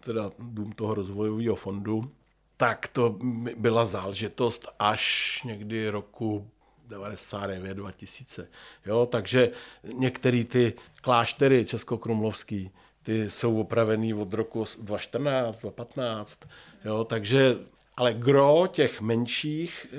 teda 0.00 0.30
dům 0.38 0.72
toho 0.72 0.94
rozvojového 0.94 1.56
fondu, 1.56 2.10
tak 2.56 2.88
to 2.88 3.18
byla 3.56 3.84
záležitost 3.84 4.68
až 4.78 5.40
někdy 5.44 5.88
roku 5.88 6.50
99, 6.88 7.74
2000. 7.74 8.48
Jo, 8.86 9.06
takže 9.06 9.50
některé 9.94 10.44
ty 10.44 10.72
kláštery 11.00 11.64
českokrumlovský, 11.64 12.70
ty 13.02 13.30
jsou 13.30 13.60
opravený 13.60 14.14
od 14.14 14.34
roku 14.34 14.58
2014, 14.58 15.60
2015, 15.60 16.40
jo, 16.84 17.04
takže 17.04 17.56
ale 17.96 18.14
gro 18.14 18.66
těch 18.70 19.00
menších 19.00 19.86
e, 19.92 19.96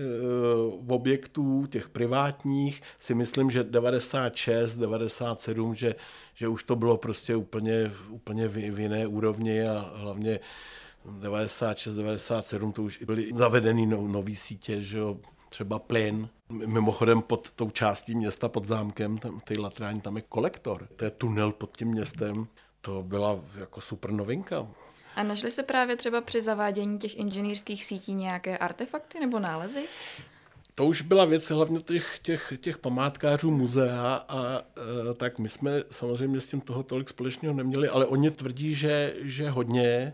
objektů, 0.93 1.65
těch 1.65 1.89
privátních, 1.89 2.81
si 2.99 3.15
myslím, 3.15 3.51
že 3.51 3.63
96, 3.63 4.77
97, 4.77 5.75
že, 5.75 5.95
že 6.33 6.47
už 6.47 6.63
to 6.63 6.75
bylo 6.75 6.97
prostě 6.97 7.35
úplně, 7.35 7.91
úplně 8.09 8.47
v, 8.47 8.71
v 8.71 8.79
jiné 8.79 9.07
úrovni 9.07 9.67
a 9.67 9.91
hlavně 9.95 10.39
96, 11.05 11.95
97 11.95 12.71
to 12.71 12.83
už 12.83 13.03
byly 13.05 13.29
zavedený 13.35 13.85
no, 13.85 14.07
nový 14.07 14.35
sítě, 14.35 14.81
že 14.81 14.97
jo, 14.97 15.17
třeba 15.49 15.79
plyn. 15.79 16.29
Mimochodem 16.49 17.21
pod 17.21 17.51
tou 17.51 17.69
částí 17.69 18.15
města, 18.15 18.49
pod 18.49 18.65
zámkem, 18.65 19.17
tam, 19.17 19.39
té 19.39 19.59
latráň, 19.59 20.01
tam 20.01 20.15
je 20.15 20.21
kolektor. 20.21 20.87
To 20.95 21.05
je 21.05 21.11
tunel 21.11 21.51
pod 21.51 21.77
tím 21.77 21.87
městem. 21.87 22.47
To 22.81 23.03
byla 23.03 23.39
jako 23.59 23.81
super 23.81 24.11
novinka. 24.11 24.67
A 25.15 25.23
našli 25.23 25.51
se 25.51 25.63
právě 25.63 25.95
třeba 25.95 26.21
při 26.21 26.41
zavádění 26.41 26.99
těch 26.99 27.17
inženýrských 27.17 27.85
sítí 27.85 28.13
nějaké 28.13 28.57
artefakty 28.57 29.19
nebo 29.19 29.39
nálezy? 29.39 29.87
To 30.75 30.85
už 30.85 31.01
byla 31.01 31.25
věc 31.25 31.49
hlavně 31.49 31.81
těch, 31.81 32.19
těch, 32.21 32.53
těch 32.59 32.77
památkářů 32.77 33.51
muzea 33.51 34.25
a 34.29 34.57
e, 34.57 35.13
tak 35.13 35.39
my 35.39 35.49
jsme 35.49 35.83
samozřejmě 35.91 36.41
s 36.41 36.47
tím 36.47 36.61
toho 36.61 36.83
tolik 36.83 37.09
společného 37.09 37.55
neměli, 37.55 37.89
ale 37.89 38.05
oni 38.05 38.31
tvrdí, 38.31 38.75
že, 38.75 39.15
že 39.21 39.49
hodně 39.49 40.13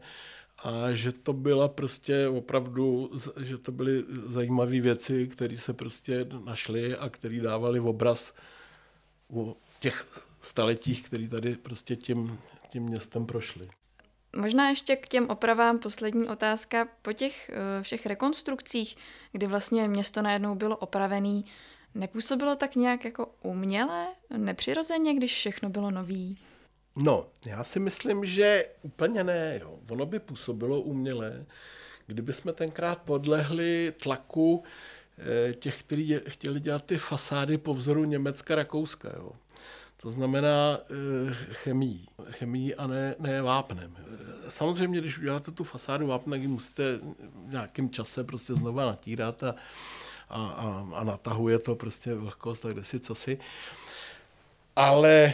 a 0.63 0.91
že 0.91 1.11
to 1.11 1.33
byla 1.33 1.67
prostě 1.67 2.27
opravdu, 2.27 3.11
že 3.43 3.57
to 3.57 3.71
byly 3.71 4.03
zajímavé 4.09 4.81
věci, 4.81 5.27
které 5.27 5.57
se 5.57 5.73
prostě 5.73 6.27
našly 6.45 6.97
a 6.97 7.09
které 7.09 7.39
dávali 7.39 7.79
v 7.79 7.87
obraz 7.87 8.33
o 9.33 9.55
těch 9.79 10.23
staletích, 10.41 11.03
které 11.03 11.27
tady 11.27 11.55
prostě 11.55 11.95
tím, 11.95 12.39
tím 12.69 12.83
městem 12.83 13.25
prošly. 13.25 13.69
Možná 14.35 14.69
ještě 14.69 14.95
k 14.95 15.07
těm 15.07 15.29
opravám 15.29 15.79
poslední 15.79 16.27
otázka. 16.27 16.87
Po 17.01 17.13
těch 17.13 17.49
eh, 17.49 17.83
všech 17.83 18.05
rekonstrukcích, 18.05 18.97
kdy 19.31 19.47
vlastně 19.47 19.87
město 19.87 20.21
najednou 20.21 20.55
bylo 20.55 20.77
opravené, 20.77 21.41
nepůsobilo 21.95 22.55
tak 22.55 22.75
nějak 22.75 23.05
jako 23.05 23.31
uměle, 23.41 24.07
nepřirozeně, 24.37 25.13
když 25.13 25.33
všechno 25.33 25.69
bylo 25.69 25.91
nový? 25.91 26.37
No, 26.95 27.25
já 27.45 27.63
si 27.63 27.79
myslím, 27.79 28.25
že 28.25 28.65
úplně 28.81 29.23
ne. 29.23 29.59
Jo. 29.61 29.79
Ono 29.89 30.05
by 30.05 30.19
působilo 30.19 30.81
uměle, 30.81 31.45
kdyby 32.07 32.33
jsme 32.33 32.53
tenkrát 32.53 33.01
podlehli 33.01 33.93
tlaku 34.03 34.63
eh, 35.49 35.53
těch, 35.53 35.79
kteří 35.79 36.19
chtěli 36.27 36.59
dělat 36.59 36.85
ty 36.85 36.97
fasády 36.97 37.57
po 37.57 37.73
vzoru 37.73 38.03
Německa, 38.03 38.55
Rakouska. 38.55 39.11
Jo. 39.17 39.31
To 40.01 40.11
znamená 40.11 40.79
chemii. 41.51 42.05
Chemii 42.31 42.75
a 42.75 42.87
ne, 42.87 43.15
ne 43.19 43.41
vápnem. 43.41 43.97
Samozřejmě, 44.49 44.99
když 44.99 45.19
uděláte 45.19 45.51
tu 45.51 45.63
fasádu 45.63 46.07
vápnem, 46.07 46.31
tak 46.31 46.41
ji 46.41 46.47
musíte 46.47 46.97
v 47.47 47.51
nějakém 47.51 47.89
čase 47.89 48.23
prostě 48.23 48.55
znova 48.55 48.85
natírat 48.85 49.43
a, 49.43 49.55
a, 50.29 50.45
a, 50.45 50.87
a 50.93 51.03
natahuje 51.03 51.59
to 51.59 51.75
prostě 51.75 52.15
vlhkost, 52.15 52.61
tak 52.61 52.73
kde 52.73 52.83
si 52.83 52.99
co 52.99 53.15
si. 53.15 53.37
Ale 54.75 55.33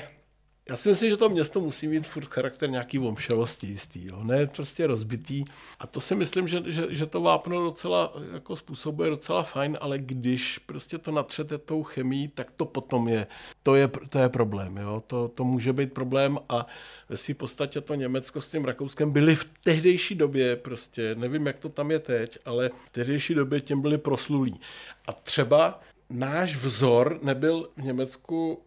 já 0.70 0.78
si 0.78 0.90
myslím, 0.90 1.10
že 1.10 1.18
to 1.18 1.30
město 1.30 1.60
musí 1.60 1.88
mít 1.88 2.08
furt 2.08 2.26
charakter 2.26 2.70
nějaký 2.70 2.98
vomšelosti 2.98 3.68
jistý, 3.68 4.06
jo? 4.06 4.24
ne 4.24 4.48
prostě 4.48 4.88
rozbitý. 4.88 5.46
A 5.80 5.88
to 5.88 6.02
si 6.02 6.16
myslím, 6.16 6.48
že, 6.48 6.64
že, 6.66 6.88
že 6.90 7.06
to 7.06 7.22
vápno 7.22 7.64
docela 7.64 8.14
jako 8.34 8.56
způsobuje 8.56 9.10
docela 9.10 9.44
fajn, 9.44 9.78
ale 9.82 10.00
když 10.00 10.58
prostě 10.58 10.98
to 10.98 11.12
natřete 11.12 11.58
tou 11.58 11.84
chemií, 11.84 12.28
tak 12.28 12.52
to 12.52 12.66
potom 12.66 13.08
je, 13.08 13.28
to 13.64 13.76
je, 13.76 13.88
to 13.88 14.20
je 14.20 14.30
problém. 14.30 14.78
Jo? 14.78 15.04
To, 15.08 15.28
to 15.28 15.44
může 15.44 15.74
být 15.74 15.94
problém 15.94 16.40
a 16.50 16.68
ve 17.10 17.18
své 17.18 17.34
podstatě 17.34 17.82
to 17.82 17.96
Německo 17.96 18.42
s 18.42 18.48
tím 18.48 18.66
Rakouskem 18.66 19.12
byli 19.12 19.36
v 19.36 19.46
tehdejší 19.64 20.16
době 20.16 20.56
prostě, 20.56 21.16
nevím, 21.16 21.46
jak 21.46 21.60
to 21.60 21.70
tam 21.70 21.92
je 21.92 22.00
teď, 22.00 22.38
ale 22.46 22.70
v 22.70 22.90
tehdejší 22.90 23.34
době 23.34 23.62
těm 23.62 23.82
byli 23.82 23.98
proslulí. 23.98 24.60
A 25.08 25.14
třeba 25.14 25.80
náš 26.10 26.56
vzor 26.56 27.20
nebyl 27.22 27.70
v 27.78 27.82
Německu 27.82 28.62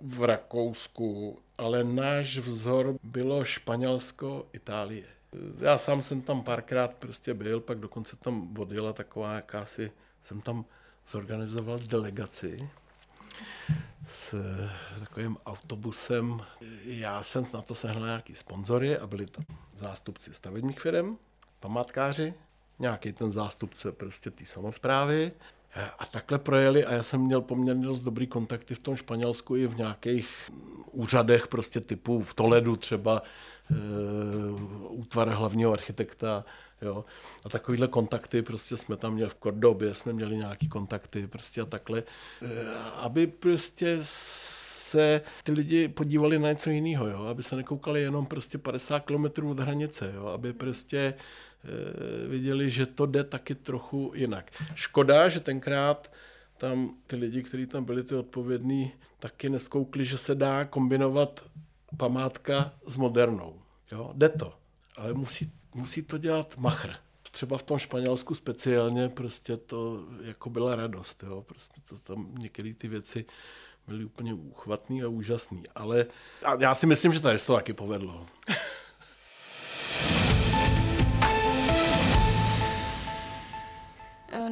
v 0.00 0.24
Rakousku, 0.24 1.38
ale 1.58 1.84
náš 1.84 2.38
vzor 2.38 2.94
bylo 3.02 3.44
Španělsko, 3.44 4.46
Itálie. 4.52 5.06
Já 5.58 5.78
sám 5.78 6.02
jsem 6.02 6.22
tam 6.22 6.42
párkrát 6.42 6.94
prostě 6.94 7.34
byl, 7.34 7.60
pak 7.60 7.78
dokonce 7.78 8.16
tam 8.16 8.58
odjela 8.58 8.92
taková 8.92 9.34
jakási, 9.34 9.92
jsem 10.22 10.40
tam 10.40 10.64
zorganizoval 11.08 11.78
delegaci 11.78 12.70
s 14.04 14.34
takovým 14.98 15.36
autobusem. 15.46 16.40
Já 16.84 17.22
jsem 17.22 17.46
na 17.54 17.62
to 17.62 17.74
sehnal 17.74 18.06
nějaký 18.06 18.34
sponzory 18.34 18.98
a 18.98 19.06
byli 19.06 19.26
tam 19.26 19.44
zástupci 19.76 20.34
stavebních 20.34 20.80
firm, 20.80 21.16
památkáři, 21.60 22.34
nějaký 22.78 23.12
ten 23.12 23.32
zástupce 23.32 23.92
prostě 23.92 24.30
té 24.30 24.46
samozprávy 24.46 25.32
a 25.98 26.06
takhle 26.06 26.38
projeli 26.38 26.84
a 26.84 26.92
já 26.92 27.02
jsem 27.02 27.20
měl 27.20 27.40
poměrně 27.40 27.86
dost 27.86 28.00
dobrý 28.00 28.26
kontakty 28.26 28.74
v 28.74 28.82
tom 28.82 28.96
Španělsku 28.96 29.56
i 29.56 29.66
v 29.66 29.76
nějakých 29.76 30.50
úřadech 30.90 31.48
prostě 31.48 31.80
typu 31.80 32.22
v 32.22 32.34
Toledu 32.34 32.76
třeba 32.76 33.22
e, 33.70 33.74
útvar 34.88 35.28
hlavního 35.28 35.72
architekta, 35.72 36.44
jo. 36.82 37.04
A 37.44 37.48
takovýhle 37.48 37.88
kontakty 37.88 38.42
prostě 38.42 38.76
jsme 38.76 38.96
tam 38.96 39.14
měli 39.14 39.30
v 39.30 39.34
Kordobě, 39.34 39.94
jsme 39.94 40.12
měli 40.12 40.36
nějaký 40.36 40.68
kontakty 40.68 41.26
prostě 41.26 41.60
a 41.60 41.64
takhle, 41.64 41.98
e, 41.98 42.04
aby 42.96 43.26
prostě 43.26 43.98
se 44.02 45.20
ty 45.42 45.52
lidi 45.52 45.88
podívali 45.88 46.38
na 46.38 46.48
něco 46.48 46.70
jiného, 46.70 47.08
jo? 47.08 47.22
aby 47.22 47.42
se 47.42 47.56
nekoukali 47.56 48.02
jenom 48.02 48.26
prostě 48.26 48.58
50 48.58 49.00
km 49.00 49.46
od 49.46 49.60
hranice, 49.60 50.12
jo? 50.16 50.26
aby 50.26 50.52
prostě 50.52 51.14
Eh, 51.14 51.53
viděli, 52.28 52.70
že 52.70 52.86
to 52.86 53.06
jde 53.06 53.24
taky 53.24 53.54
trochu 53.54 54.12
jinak. 54.14 54.50
Škoda, 54.74 55.28
že 55.28 55.40
tenkrát 55.40 56.12
tam 56.56 56.96
ty 57.06 57.16
lidi, 57.16 57.42
kteří 57.42 57.66
tam 57.66 57.84
byli 57.84 58.02
ty 58.02 58.14
odpovědní, 58.14 58.92
taky 59.18 59.50
neskoukli, 59.50 60.04
že 60.04 60.18
se 60.18 60.34
dá 60.34 60.64
kombinovat 60.64 61.44
památka 61.96 62.72
s 62.86 62.96
modernou. 62.96 63.62
Jo? 63.92 64.12
Jde 64.14 64.28
to, 64.28 64.54
ale 64.96 65.14
musí, 65.14 65.52
musí 65.74 66.02
to 66.02 66.18
dělat 66.18 66.56
machr. 66.56 66.94
Třeba 67.30 67.58
v 67.58 67.62
tom 67.62 67.78
Španělsku 67.78 68.34
speciálně 68.34 69.08
prostě 69.08 69.56
to 69.56 70.04
jako 70.22 70.50
byla 70.50 70.76
radost. 70.76 71.22
Jo? 71.22 71.42
Prostě 71.42 71.80
to, 71.88 71.96
tam 71.98 72.34
některé 72.38 72.74
ty 72.74 72.88
věci 72.88 73.24
byly 73.86 74.04
úplně 74.04 74.34
uchvatný 74.34 75.02
a 75.02 75.08
úžasný. 75.08 75.62
Ale 75.74 76.06
já 76.58 76.74
si 76.74 76.86
myslím, 76.86 77.12
že 77.12 77.20
tady 77.20 77.38
se 77.38 77.46
to 77.46 77.54
taky 77.54 77.72
povedlo. 77.72 78.26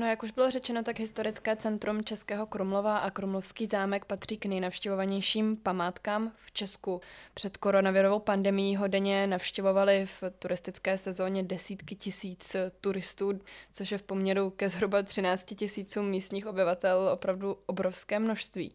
No, 0.03 0.09
jak 0.09 0.23
už 0.23 0.31
bylo 0.31 0.51
řečeno, 0.51 0.83
tak 0.83 0.99
historické 0.99 1.57
centrum 1.57 2.05
Českého 2.05 2.47
Krumlova 2.47 2.99
a 2.99 3.11
Krumlovský 3.11 3.67
zámek 3.67 4.05
patří 4.05 4.37
k 4.37 4.47
nejnavštěvovanějším 4.47 5.57
památkám 5.57 6.33
v 6.37 6.53
Česku. 6.53 7.01
Před 7.35 7.57
koronavirovou 7.57 8.19
pandemií 8.19 8.77
ho 8.77 8.88
denně 8.88 9.27
navštěvovali 9.27 10.07
v 10.07 10.25
turistické 10.38 10.99
sezóně 10.99 11.43
desítky 11.43 11.95
tisíc 11.95 12.57
turistů, 12.81 13.41
což 13.73 13.93
je 13.93 13.99
v 13.99 14.03
poměru 14.03 14.51
ke 14.51 14.69
zhruba 14.69 15.03
13 15.03 15.45
tisícům 15.45 16.07
místních 16.07 16.47
obyvatel 16.47 17.11
opravdu 17.12 17.59
obrovské 17.67 18.19
množství. 18.19 18.75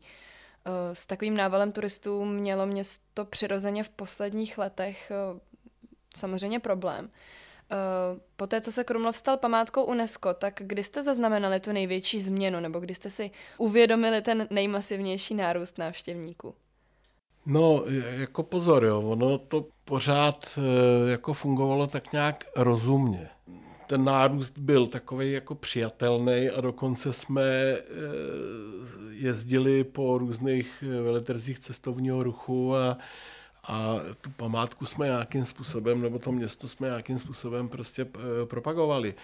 S 0.94 1.08
takovým 1.08 1.38
návalem 1.38 1.72
turistů 1.72 2.26
mělo 2.26 2.66
město 2.66 3.26
přirozeně 3.26 3.84
v 3.84 3.90
posledních 3.90 4.58
letech 4.58 5.12
samozřejmě 6.16 6.60
problém. 6.60 7.10
Uh, 7.72 8.20
poté, 8.36 8.62
co 8.62 8.72
se 8.72 8.84
Krumlov 8.84 9.18
stal 9.18 9.38
památkou 9.38 9.84
UNESCO, 9.84 10.34
tak 10.34 10.62
kdy 10.66 10.84
jste 10.84 11.04
zaznamenali 11.04 11.60
tu 11.60 11.72
největší 11.72 12.22
změnu, 12.22 12.60
nebo 12.60 12.80
kdy 12.80 12.96
jste 12.96 13.10
si 13.10 13.32
uvědomili 13.58 14.22
ten 14.22 14.48
nejmasivnější 14.50 15.36
nárůst 15.36 15.78
návštěvníků? 15.78 16.54
No, 17.46 17.84
jako 18.18 18.44
pozor, 18.44 18.86
jo, 18.86 19.02
ono 19.02 19.38
to 19.38 19.66
pořád 19.86 20.60
eh, 20.60 21.12
jako 21.12 21.34
fungovalo 21.34 21.88
tak 21.88 22.14
nějak 22.14 22.46
rozumně. 22.56 23.30
Ten 23.88 24.04
nárůst 24.04 24.58
byl 24.60 24.88
takový 24.88 25.32
jako 25.32 25.56
přijatelný 25.56 26.50
a 26.50 26.62
dokonce 26.62 27.14
jsme 27.14 27.44
eh, 27.44 27.82
jezdili 29.10 29.84
po 29.84 30.18
různých 30.18 30.84
veletrzích 31.04 31.60
cestovního 31.60 32.24
ruchu 32.24 32.76
a 32.76 32.98
a 33.68 33.96
tu 34.22 34.30
památku 34.30 34.86
jsme 34.86 35.06
nějakým 35.06 35.46
způsobem, 35.46 36.02
nebo 36.02 36.20
to 36.20 36.32
město 36.32 36.68
jsme 36.68 36.88
nějakým 36.88 37.20
způsobem 37.20 37.70
prostě 37.70 38.02
eh, 38.16 38.46
propagovali. 38.46 39.16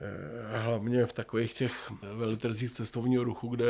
Eh, 0.00 0.58
hlavně 0.58 1.06
v 1.06 1.12
takových 1.12 1.54
těch 1.54 1.90
velitrzích 2.02 2.72
cestovního 2.72 3.24
ruchu, 3.24 3.48
kde 3.48 3.66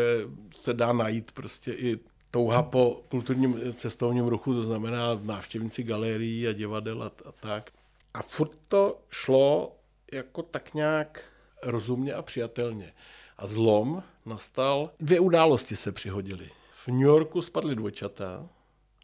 se 0.51 0.75
dá 0.75 0.93
najít 0.93 1.33
prostě 1.33 1.73
i 1.73 1.99
touha 2.31 2.63
po 2.63 3.03
kulturním 3.09 3.75
cestovním 3.75 4.27
ruchu, 4.27 4.55
to 4.55 4.63
znamená 4.63 5.21
návštěvníci 5.23 5.83
galerií 5.83 6.49
a 6.49 6.53
divadel 6.53 7.03
a, 7.03 7.07
a 7.07 7.33
tak. 7.41 7.71
A 8.15 8.23
furt 8.23 8.59
to 8.69 9.01
šlo 9.11 9.77
jako 10.13 10.43
tak 10.43 10.75
nějak 10.75 11.25
rozumně 11.63 12.15
a 12.15 12.23
přijatelně. 12.23 12.93
A 13.39 13.47
zlom 13.47 14.03
nastal, 14.27 14.91
dvě 15.01 15.21
události 15.21 15.77
se 15.77 15.93
přihodily. 15.93 16.51
V 16.85 16.89
New 16.89 17.01
Yorku 17.01 17.43
spadly 17.43 17.75
dvojčata, 17.75 18.49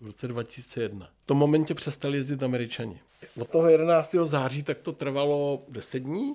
v 0.01 0.07
roce 0.07 0.29
2001. 0.29 1.09
V 1.21 1.27
tom 1.27 1.39
momentě 1.39 1.75
přestali 1.75 2.19
jezdit 2.19 2.43
američani. 2.43 3.01
Od 3.41 3.51
toho 3.51 3.69
11. 3.69 4.15
září 4.25 4.63
tak 4.63 4.81
to 4.81 4.93
trvalo 4.93 5.63
10 5.69 5.99
dní 5.99 6.35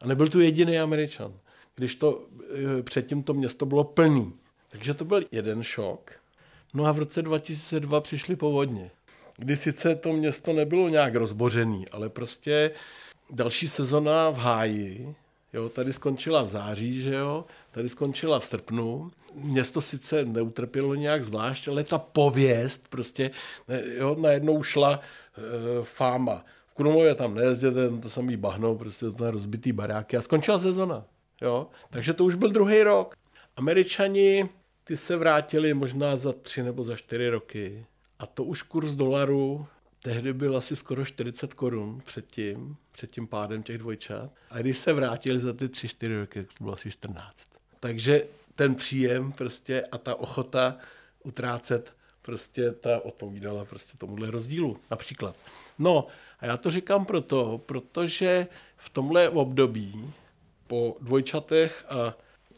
a 0.00 0.06
nebyl 0.06 0.28
tu 0.28 0.40
jediný 0.40 0.78
američan, 0.78 1.34
když 1.74 1.94
to 1.94 2.26
eh, 2.78 2.82
předtím 2.82 3.22
to 3.22 3.34
město 3.34 3.66
bylo 3.66 3.84
plný. 3.84 4.32
Takže 4.68 4.94
to 4.94 5.04
byl 5.04 5.22
jeden 5.32 5.62
šok. 5.62 6.12
No 6.74 6.86
a 6.86 6.92
v 6.92 6.98
roce 6.98 7.22
2002 7.22 8.00
přišly 8.00 8.36
povodně, 8.36 8.90
kdy 9.38 9.56
sice 9.56 9.94
to 9.94 10.12
město 10.12 10.52
nebylo 10.52 10.88
nějak 10.88 11.14
rozbořený, 11.14 11.88
ale 11.88 12.08
prostě 12.08 12.70
další 13.30 13.68
sezona 13.68 14.30
v 14.30 14.36
háji, 14.36 15.14
jo, 15.52 15.68
tady 15.68 15.92
skončila 15.92 16.42
v 16.42 16.48
září, 16.48 17.02
že 17.02 17.14
jo, 17.14 17.44
tady 17.70 17.88
skončila 17.88 18.40
v 18.40 18.46
srpnu. 18.46 19.10
Město 19.34 19.80
sice 19.80 20.24
neutrpělo 20.24 20.94
nějak 20.94 21.24
zvlášť, 21.24 21.68
ale 21.68 21.84
ta 21.84 21.98
pověst 21.98 22.88
prostě, 22.88 23.30
jo, 23.96 24.16
najednou 24.20 24.62
šla 24.62 25.00
e, 25.00 25.84
fáma. 25.84 26.44
V 26.66 26.74
Krumlově 26.74 27.14
tam 27.14 27.34
nejezděte, 27.34 27.90
to 27.90 28.10
samý 28.10 28.36
bahno, 28.36 28.74
prostě 28.74 29.10
to 29.10 29.30
rozbitý 29.30 29.72
baráky 29.72 30.16
a 30.16 30.22
skončila 30.22 30.58
sezona. 30.58 31.04
Jo? 31.42 31.66
Takže 31.90 32.12
to 32.12 32.24
už 32.24 32.34
byl 32.34 32.50
druhý 32.50 32.82
rok. 32.82 33.14
Američani, 33.56 34.48
ty 34.84 34.96
se 34.96 35.16
vrátili 35.16 35.74
možná 35.74 36.16
za 36.16 36.32
tři 36.32 36.62
nebo 36.62 36.84
za 36.84 36.96
čtyři 36.96 37.28
roky. 37.28 37.86
A 38.18 38.26
to 38.26 38.44
už 38.44 38.62
kurz 38.62 38.92
dolaru 38.92 39.66
tehdy 40.02 40.32
byl 40.32 40.56
asi 40.56 40.76
skoro 40.76 41.04
40 41.04 41.54
korun 41.54 42.00
předtím, 42.04 42.76
před 42.92 43.10
tím 43.10 43.26
pádem 43.26 43.62
těch 43.62 43.78
dvojčat. 43.78 44.30
A 44.50 44.58
když 44.58 44.78
se 44.78 44.92
vrátili 44.92 45.38
za 45.38 45.52
ty 45.52 45.68
tři, 45.68 45.88
čtyři 45.88 46.20
roky, 46.20 46.42
to 46.42 46.64
bylo 46.64 46.72
asi 46.72 46.90
14. 46.90 47.36
Takže 47.80 48.26
ten 48.54 48.74
příjem 48.74 49.32
prostě 49.32 49.82
a 49.92 49.98
ta 49.98 50.14
ochota 50.14 50.76
utrácet 51.22 51.94
prostě 52.22 52.72
ta 52.72 53.04
odpovídala 53.04 53.64
prostě 53.64 53.98
tomuhle 53.98 54.30
rozdílu 54.30 54.76
například. 54.90 55.36
No 55.78 56.06
a 56.40 56.46
já 56.46 56.56
to 56.56 56.70
říkám 56.70 57.04
proto, 57.04 57.60
protože 57.66 58.46
v 58.76 58.90
tomhle 58.90 59.28
období 59.28 60.12
po 60.66 60.96
dvojčatech 61.00 61.84
a 61.88 62.16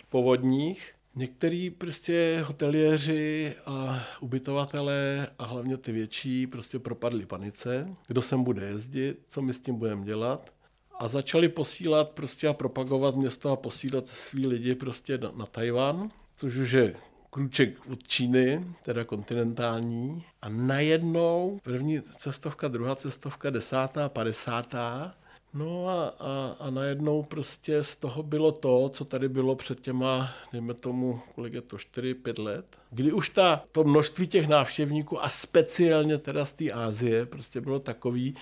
povodních 0.09 0.94
Některý 1.17 1.71
prostě 1.71 2.45
hoteliéři 2.47 3.55
a 3.67 4.05
ubytovatelé 4.21 5.29
a 5.39 5.45
hlavně 5.45 5.77
ty 5.77 5.93
větší 5.93 6.47
prostě 6.47 6.79
propadli 6.79 7.27
panice, 7.27 7.89
kdo 8.07 8.23
sem 8.23 8.45
bude 8.45 8.67
jezdit, 8.67 9.19
co 9.29 9.43
my 9.43 9.55
s 9.55 9.61
tím 9.61 9.75
budeme 9.75 10.05
dělat 10.05 10.55
a 10.99 11.09
začali 11.09 11.49
posílat 11.49 12.11
prostě 12.11 12.49
a 12.49 12.53
propagovat 12.53 13.17
město 13.17 13.51
a 13.51 13.57
posílat 13.57 14.07
svý 14.07 14.47
lidi 14.47 14.75
prostě 14.75 15.19
na, 15.19 15.33
na 15.37 15.47
Tajvan, 15.47 16.11
což 16.37 16.57
už 16.57 16.71
je 16.71 16.95
krůček 17.31 17.91
od 17.91 18.09
Číny, 18.09 18.67
teda 18.83 19.05
kontinentální. 19.05 20.25
A 20.43 20.49
najednou 20.49 21.59
první 21.63 22.01
cestovka, 22.01 22.69
druhá 22.69 22.97
cestovka, 22.97 23.51
desátá, 23.51 24.09
padesátá, 24.09 25.15
No 25.55 25.89
a, 25.89 26.09
a, 26.09 26.57
a 26.61 26.71
najednou 26.71 27.23
prostě 27.23 27.85
z 27.85 27.97
toho 27.97 28.23
bylo 28.23 28.53
to, 28.53 28.89
co 28.89 29.05
tady 29.05 29.29
bylo 29.29 29.57
před 29.57 29.81
těma, 29.81 30.35
dejme 30.53 30.75
tomu, 30.75 31.21
kolik 31.35 31.53
je 31.53 31.61
to, 31.61 31.77
4-5 31.77 32.45
let, 32.45 32.67
kdy 32.91 33.13
už 33.13 33.29
ta, 33.29 33.65
to 33.73 33.85
množství 33.85 34.27
těch 34.27 34.49
návštěvníků 34.49 35.25
a 35.25 35.29
speciálně 35.29 36.19
teda 36.19 36.47
z 36.47 36.53
té 36.53 36.71
Ázie 36.71 37.27
prostě 37.27 37.61
bylo 37.61 37.79
takový, 37.79 38.37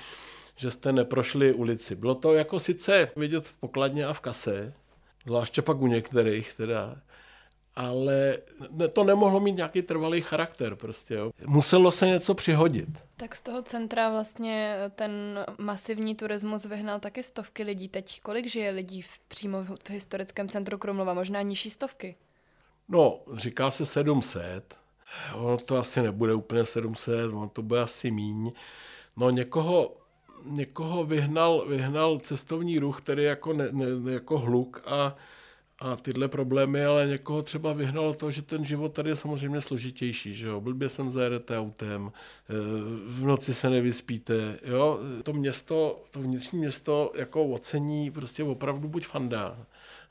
že 0.57 0.71
jste 0.71 0.93
neprošli 0.93 1.55
ulici. 1.55 1.97
Bylo 1.97 2.15
to 2.15 2.35
jako 2.35 2.61
sice 2.61 3.11
vidět 3.17 3.49
v 3.49 3.55
pokladně 3.55 4.07
a 4.07 4.13
v 4.13 4.21
kase, 4.21 4.73
zvláště 5.27 5.63
pak 5.63 5.81
u 5.81 5.87
některých 5.87 6.55
teda, 6.55 6.97
ale 7.77 8.39
to 8.95 9.05
nemohlo 9.05 9.41
mít 9.41 9.57
nějaký 9.57 9.83
trvalý 9.83 10.21
charakter 10.21 10.75
prostě. 10.77 11.15
Jo. 11.15 11.31
Muselo 11.47 11.93
se 11.93 12.07
něco 12.07 12.35
přihodit. 12.35 12.89
Tak 13.17 13.37
z 13.37 13.41
toho 13.41 13.63
centra 13.63 14.11
vlastně 14.11 14.77
ten 14.95 15.45
masivní 15.59 16.15
turismus 16.15 16.65
vyhnal 16.65 17.01
taky 17.01 17.23
stovky 17.23 17.63
lidí. 17.63 17.89
Teď 17.89 18.21
kolik 18.21 18.47
žije 18.47 18.71
lidí 18.71 19.03
v, 19.03 19.19
přímo 19.29 19.65
v 19.65 19.91
historickém 19.91 20.49
centru 20.49 20.79
Krumlova? 20.79 21.15
Možná 21.15 21.43
nižší 21.43 21.71
stovky? 21.71 22.17
No, 22.89 23.21
říká 23.33 23.71
se 23.71 23.87
700. 23.87 24.79
Ono 25.35 25.57
to 25.57 25.77
asi 25.77 26.03
nebude 26.03 26.35
úplně 26.35 26.67
700, 26.67 27.33
ono 27.33 27.49
to 27.49 27.63
bude 27.63 27.81
asi 27.81 28.11
míň. 28.11 28.53
No 29.17 29.31
někoho, 29.31 29.97
někoho 30.45 31.05
vyhnal, 31.05 31.67
vyhnal 31.69 32.19
cestovní 32.19 32.79
ruch, 32.79 33.01
který 33.01 33.25
jako, 33.25 33.53
ne, 33.53 33.69
ne, 33.71 34.13
jako 34.13 34.39
hluk 34.39 34.83
a 34.87 35.17
a 35.83 35.97
tyhle 35.97 36.29
problémy, 36.29 36.85
ale 36.85 37.07
někoho 37.07 37.43
třeba 37.43 37.73
vyhnalo 37.73 38.15
to, 38.15 38.31
že 38.31 38.43
ten 38.43 38.65
život 38.65 38.93
tady 38.93 39.11
je 39.11 39.17
samozřejmě 39.17 39.61
složitější, 39.61 40.35
že 40.35 40.47
jo, 40.47 40.61
blbě 40.61 40.89
sem 40.89 41.11
zajedete 41.11 41.59
autem, 41.59 42.13
eh, 42.15 42.53
v 43.07 43.25
noci 43.25 43.55
se 43.55 43.71
nevyspíte, 43.71 44.59
jo, 44.65 45.01
to 45.23 45.33
město, 45.33 46.05
to 46.11 46.21
vnitřní 46.21 46.59
město 46.59 47.13
jako 47.19 47.45
ocení 47.45 48.11
prostě 48.11 48.45
opravdu 48.45 48.89
buď 48.89 49.07
fanda, 49.07 49.67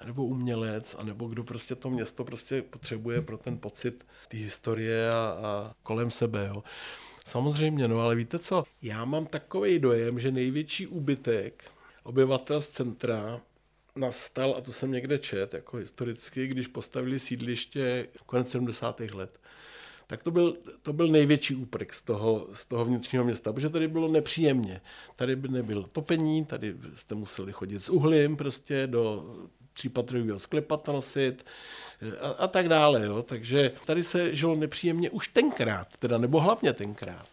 nebo 0.06 0.26
umělec, 0.26 0.96
anebo 1.00 1.28
kdo 1.28 1.44
prostě 1.44 1.76
to 1.76 1.90
město 1.90 2.24
prostě 2.24 2.62
potřebuje 2.62 3.22
pro 3.22 3.38
ten 3.38 3.58
pocit 3.58 4.08
té 4.28 4.38
historie 4.38 5.12
a, 5.12 5.38
a 5.44 5.74
kolem 5.84 6.12
sebe, 6.12 6.48
jo. 6.48 6.64
Samozřejmě, 7.26 7.88
no 7.88 8.00
ale 8.00 8.16
víte 8.16 8.40
co, 8.40 8.64
já 8.82 9.06
mám 9.06 9.26
takový 9.26 9.80
dojem, 9.80 10.20
že 10.20 10.32
největší 10.32 10.88
úbytek 10.88 11.64
obyvatel 12.04 12.62
z 12.62 12.68
centra 12.68 13.42
nastal, 14.02 14.56
a 14.58 14.62
to 14.62 14.72
jsem 14.72 14.92
někde 14.92 15.18
čet, 15.18 15.54
jako 15.54 15.78
historicky, 15.78 16.48
když 16.48 16.68
postavili 16.68 17.20
sídliště 17.20 18.08
konec 18.26 18.50
70. 18.50 19.00
let. 19.00 19.40
Tak 20.08 20.24
to 20.24 20.32
byl, 20.32 20.58
to 20.82 20.94
byl 20.94 21.08
největší 21.08 21.56
úprk 21.56 21.94
z 21.94 22.02
toho, 22.02 22.48
z 22.54 22.66
toho 22.66 22.86
vnitřního 22.86 23.24
města, 23.24 23.54
protože 23.54 23.70
tady 23.70 23.88
bylo 23.88 24.08
nepříjemně. 24.08 24.82
Tady 25.16 25.36
by 25.36 25.48
nebylo 25.48 25.84
topení, 25.84 26.46
tady 26.46 26.76
jste 26.94 27.16
museli 27.16 27.52
chodit 27.52 27.84
s 27.84 27.90
uhlím 27.90 28.36
prostě 28.36 28.88
do 28.88 29.36
třípatrového 29.74 30.40
sklepa 30.40 30.78
to 30.78 30.92
nosit 30.92 31.46
a, 32.22 32.30
a 32.30 32.48
tak 32.48 32.70
dále. 32.70 33.06
Jo. 33.06 33.22
Takže 33.22 33.72
tady 33.86 34.04
se 34.04 34.36
žilo 34.36 34.56
nepříjemně 34.56 35.10
už 35.10 35.28
tenkrát, 35.28 35.88
teda 36.00 36.18
nebo 36.18 36.40
hlavně 36.40 36.74
tenkrát. 36.74 37.28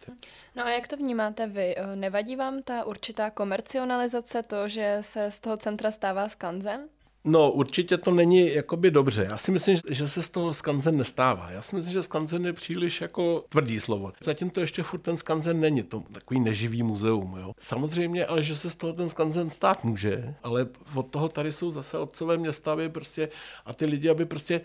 No 0.55 0.65
a 0.65 0.69
jak 0.69 0.87
to 0.87 0.97
vnímáte 0.97 1.47
vy? 1.47 1.75
Eh, 1.77 1.95
nevadí 1.95 2.35
vám 2.35 2.61
ta 2.61 2.83
určitá 2.83 3.29
komercionalizace, 3.29 4.43
to, 4.43 4.67
že 4.67 4.97
se 5.01 5.31
z 5.31 5.39
toho 5.39 5.57
centra 5.57 5.91
stává 5.91 6.29
skanzen? 6.29 6.89
No, 7.23 7.51
určitě 7.51 7.97
to 7.97 8.11
není 8.11 8.53
jakoby 8.53 8.91
dobře. 8.91 9.27
Já 9.29 9.37
si 9.37 9.51
myslím, 9.51 9.77
že 9.89 10.07
se 10.07 10.23
z 10.23 10.29
toho 10.29 10.53
skanzen 10.53 10.97
nestává. 10.97 11.51
Já 11.51 11.61
si 11.61 11.75
myslím, 11.75 11.93
že 11.93 12.03
skanzen 12.03 12.45
je 12.45 12.53
příliš 12.53 13.01
jako 13.01 13.43
tvrdý 13.49 13.79
slovo. 13.79 14.11
Zatím 14.23 14.49
to 14.49 14.59
ještě 14.61 14.83
furt 14.83 14.99
ten 14.99 15.17
skanzen 15.17 15.59
není, 15.59 15.83
to 15.83 16.03
takový 16.11 16.39
neživý 16.39 16.83
muzeum. 16.83 17.37
Jo. 17.39 17.53
Samozřejmě, 17.59 18.25
ale 18.25 18.43
že 18.43 18.55
se 18.55 18.69
z 18.69 18.75
toho 18.75 18.93
ten 18.93 19.09
skanzen 19.09 19.49
stát 19.49 19.83
může, 19.83 20.35
ale 20.43 20.67
od 20.95 21.09
toho 21.09 21.29
tady 21.29 21.53
jsou 21.53 21.71
zase 21.71 21.97
otcové 21.97 22.37
města, 22.37 22.73
aby 22.73 22.89
prostě, 22.89 23.29
a 23.65 23.73
ty 23.73 23.85
lidi, 23.85 24.09
aby 24.09 24.25
prostě 24.25 24.61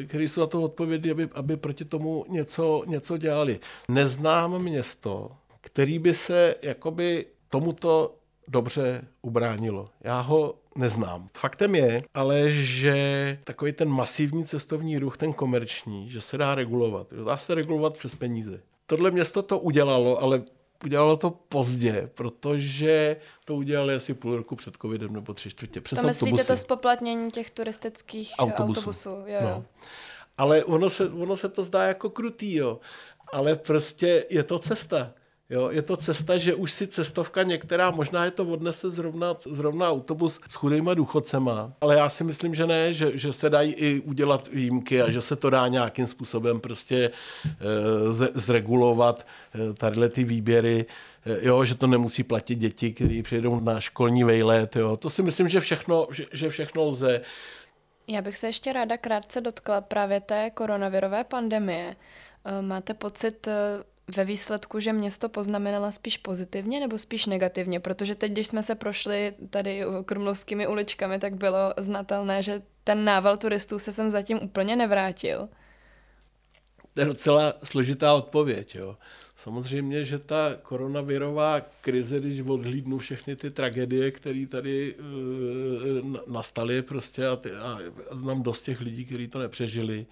eh, 0.00 0.04
kteří 0.06 0.28
jsou 0.28 0.40
za 0.40 0.46
to 0.46 0.62
odpovědní, 0.62 1.10
aby, 1.10 1.28
aby 1.34 1.56
proti 1.56 1.84
tomu 1.84 2.24
něco, 2.28 2.82
něco 2.86 3.16
dělali. 3.16 3.60
Neznám 3.88 4.62
město, 4.62 5.30
který 5.60 5.98
by 5.98 6.14
se 6.14 6.54
jakoby 6.62 7.26
tomuto 7.48 8.14
dobře 8.50 9.02
ubránilo. 9.22 9.90
Já 10.00 10.20
ho 10.20 10.54
neznám. 10.76 11.26
Faktem 11.36 11.74
je, 11.74 12.02
ale 12.14 12.52
že 12.52 13.38
takový 13.44 13.72
ten 13.72 13.88
masivní 13.88 14.44
cestovní 14.44 14.98
ruch, 14.98 15.16
ten 15.16 15.32
komerční, 15.32 16.10
že 16.10 16.20
se 16.20 16.38
dá 16.38 16.54
regulovat. 16.54 17.12
Dá 17.12 17.36
se 17.36 17.54
regulovat 17.54 17.98
přes 17.98 18.14
peníze. 18.14 18.60
Tohle 18.86 19.10
město 19.10 19.42
to 19.42 19.58
udělalo, 19.58 20.22
ale 20.22 20.42
udělalo 20.84 21.16
to 21.16 21.30
pozdě, 21.30 22.10
protože 22.14 23.16
to 23.44 23.54
udělali 23.54 23.94
asi 23.94 24.14
půl 24.14 24.36
roku 24.36 24.56
před 24.56 24.76
covidem 24.76 25.12
nebo 25.12 25.34
tři 25.34 25.50
čtvrtě. 25.50 25.80
Přes 25.80 26.00
to 26.00 26.06
myslíte 26.06 26.30
autobusy. 26.30 26.46
to 26.46 26.56
spoplatnění 26.56 27.30
těch 27.30 27.50
turistických 27.50 28.32
autobusů? 28.38 28.80
autobusů 28.80 29.08
jo, 29.08 29.38
no. 29.42 29.48
jo. 29.48 29.64
Ale 30.38 30.64
ono 30.64 30.90
se, 30.90 31.10
ono 31.10 31.36
se 31.36 31.48
to 31.48 31.64
zdá 31.64 31.82
jako 31.82 32.10
krutý, 32.10 32.54
jo. 32.54 32.80
Ale 33.32 33.56
prostě 33.56 34.26
je 34.30 34.42
to 34.42 34.58
cesta. 34.58 35.12
Jo, 35.50 35.70
je 35.70 35.82
to 35.82 35.96
cesta, 35.96 36.38
že 36.38 36.54
už 36.54 36.72
si 36.72 36.86
cestovka 36.86 37.42
některá, 37.42 37.90
možná 37.90 38.24
je 38.24 38.30
to 38.30 38.46
odnese 38.46 38.90
zrovna, 38.90 39.36
zrovna 39.46 39.90
autobus 39.90 40.40
s 40.48 40.54
chudýma 40.54 40.94
důchodcema, 40.94 41.72
ale 41.80 41.96
já 41.96 42.08
si 42.08 42.24
myslím, 42.24 42.54
že 42.54 42.66
ne, 42.66 42.94
že, 42.94 43.18
že 43.18 43.32
se 43.32 43.50
dají 43.50 43.72
i 43.72 44.00
udělat 44.00 44.48
výjimky 44.48 45.02
a 45.02 45.10
že 45.10 45.22
se 45.22 45.36
to 45.36 45.50
dá 45.50 45.68
nějakým 45.68 46.06
způsobem 46.06 46.60
prostě 46.60 46.96
e, 47.04 47.10
zregulovat, 48.34 49.26
e, 49.54 49.72
tadyhle 49.72 50.08
ty 50.08 50.24
výběry, 50.24 50.86
e, 51.26 51.46
jo, 51.46 51.64
že 51.64 51.74
to 51.74 51.86
nemusí 51.86 52.22
platit 52.22 52.54
děti, 52.54 52.92
kteří 52.92 53.22
přijedou 53.22 53.60
na 53.60 53.80
školní 53.80 54.24
vejlet, 54.24 54.76
jo. 54.76 54.96
To 54.96 55.10
si 55.10 55.22
myslím, 55.22 55.48
že 55.48 55.60
všechno, 55.60 56.06
že, 56.10 56.24
že 56.32 56.48
všechno 56.48 56.84
lze. 56.84 57.20
Já 58.08 58.22
bych 58.22 58.38
se 58.38 58.46
ještě 58.46 58.72
ráda 58.72 58.96
krátce 58.96 59.40
dotkla 59.40 59.80
právě 59.80 60.20
té 60.20 60.50
koronavirové 60.50 61.24
pandemie. 61.24 61.96
Máte 62.60 62.94
pocit, 62.94 63.48
ve 64.16 64.24
výsledku, 64.24 64.80
že 64.80 64.92
město 64.92 65.28
poznamenala 65.28 65.92
spíš 65.92 66.18
pozitivně 66.18 66.80
nebo 66.80 66.98
spíš 66.98 67.26
negativně? 67.26 67.80
Protože 67.80 68.14
teď, 68.14 68.32
když 68.32 68.46
jsme 68.46 68.62
se 68.62 68.74
prošli 68.74 69.34
tady 69.50 69.82
krumlovskými 70.04 70.66
uličkami, 70.66 71.18
tak 71.18 71.34
bylo 71.34 71.74
znatelné, 71.76 72.42
že 72.42 72.62
ten 72.84 73.04
nával 73.04 73.36
turistů 73.36 73.78
se 73.78 73.92
sem 73.92 74.10
zatím 74.10 74.38
úplně 74.42 74.76
nevrátil. 74.76 75.48
To 76.94 77.00
je 77.00 77.06
docela 77.06 77.54
složitá 77.64 78.14
odpověď. 78.14 78.74
Jo. 78.74 78.96
Samozřejmě, 79.36 80.04
že 80.04 80.18
ta 80.18 80.54
koronavirová 80.62 81.60
krize, 81.60 82.20
když 82.20 82.40
odhlídnu 82.40 82.98
všechny 82.98 83.36
ty 83.36 83.50
tragédie, 83.50 84.10
které 84.10 84.46
tady 84.46 84.94
uh, 84.94 86.16
nastaly 86.26 86.82
prostě 86.82 87.26
a, 87.26 87.36
ty, 87.36 87.52
a 87.52 87.78
znám 88.12 88.42
dost 88.42 88.62
těch 88.62 88.80
lidí, 88.80 89.04
kteří 89.04 89.28
to 89.28 89.38
nepřežili, 89.38 90.06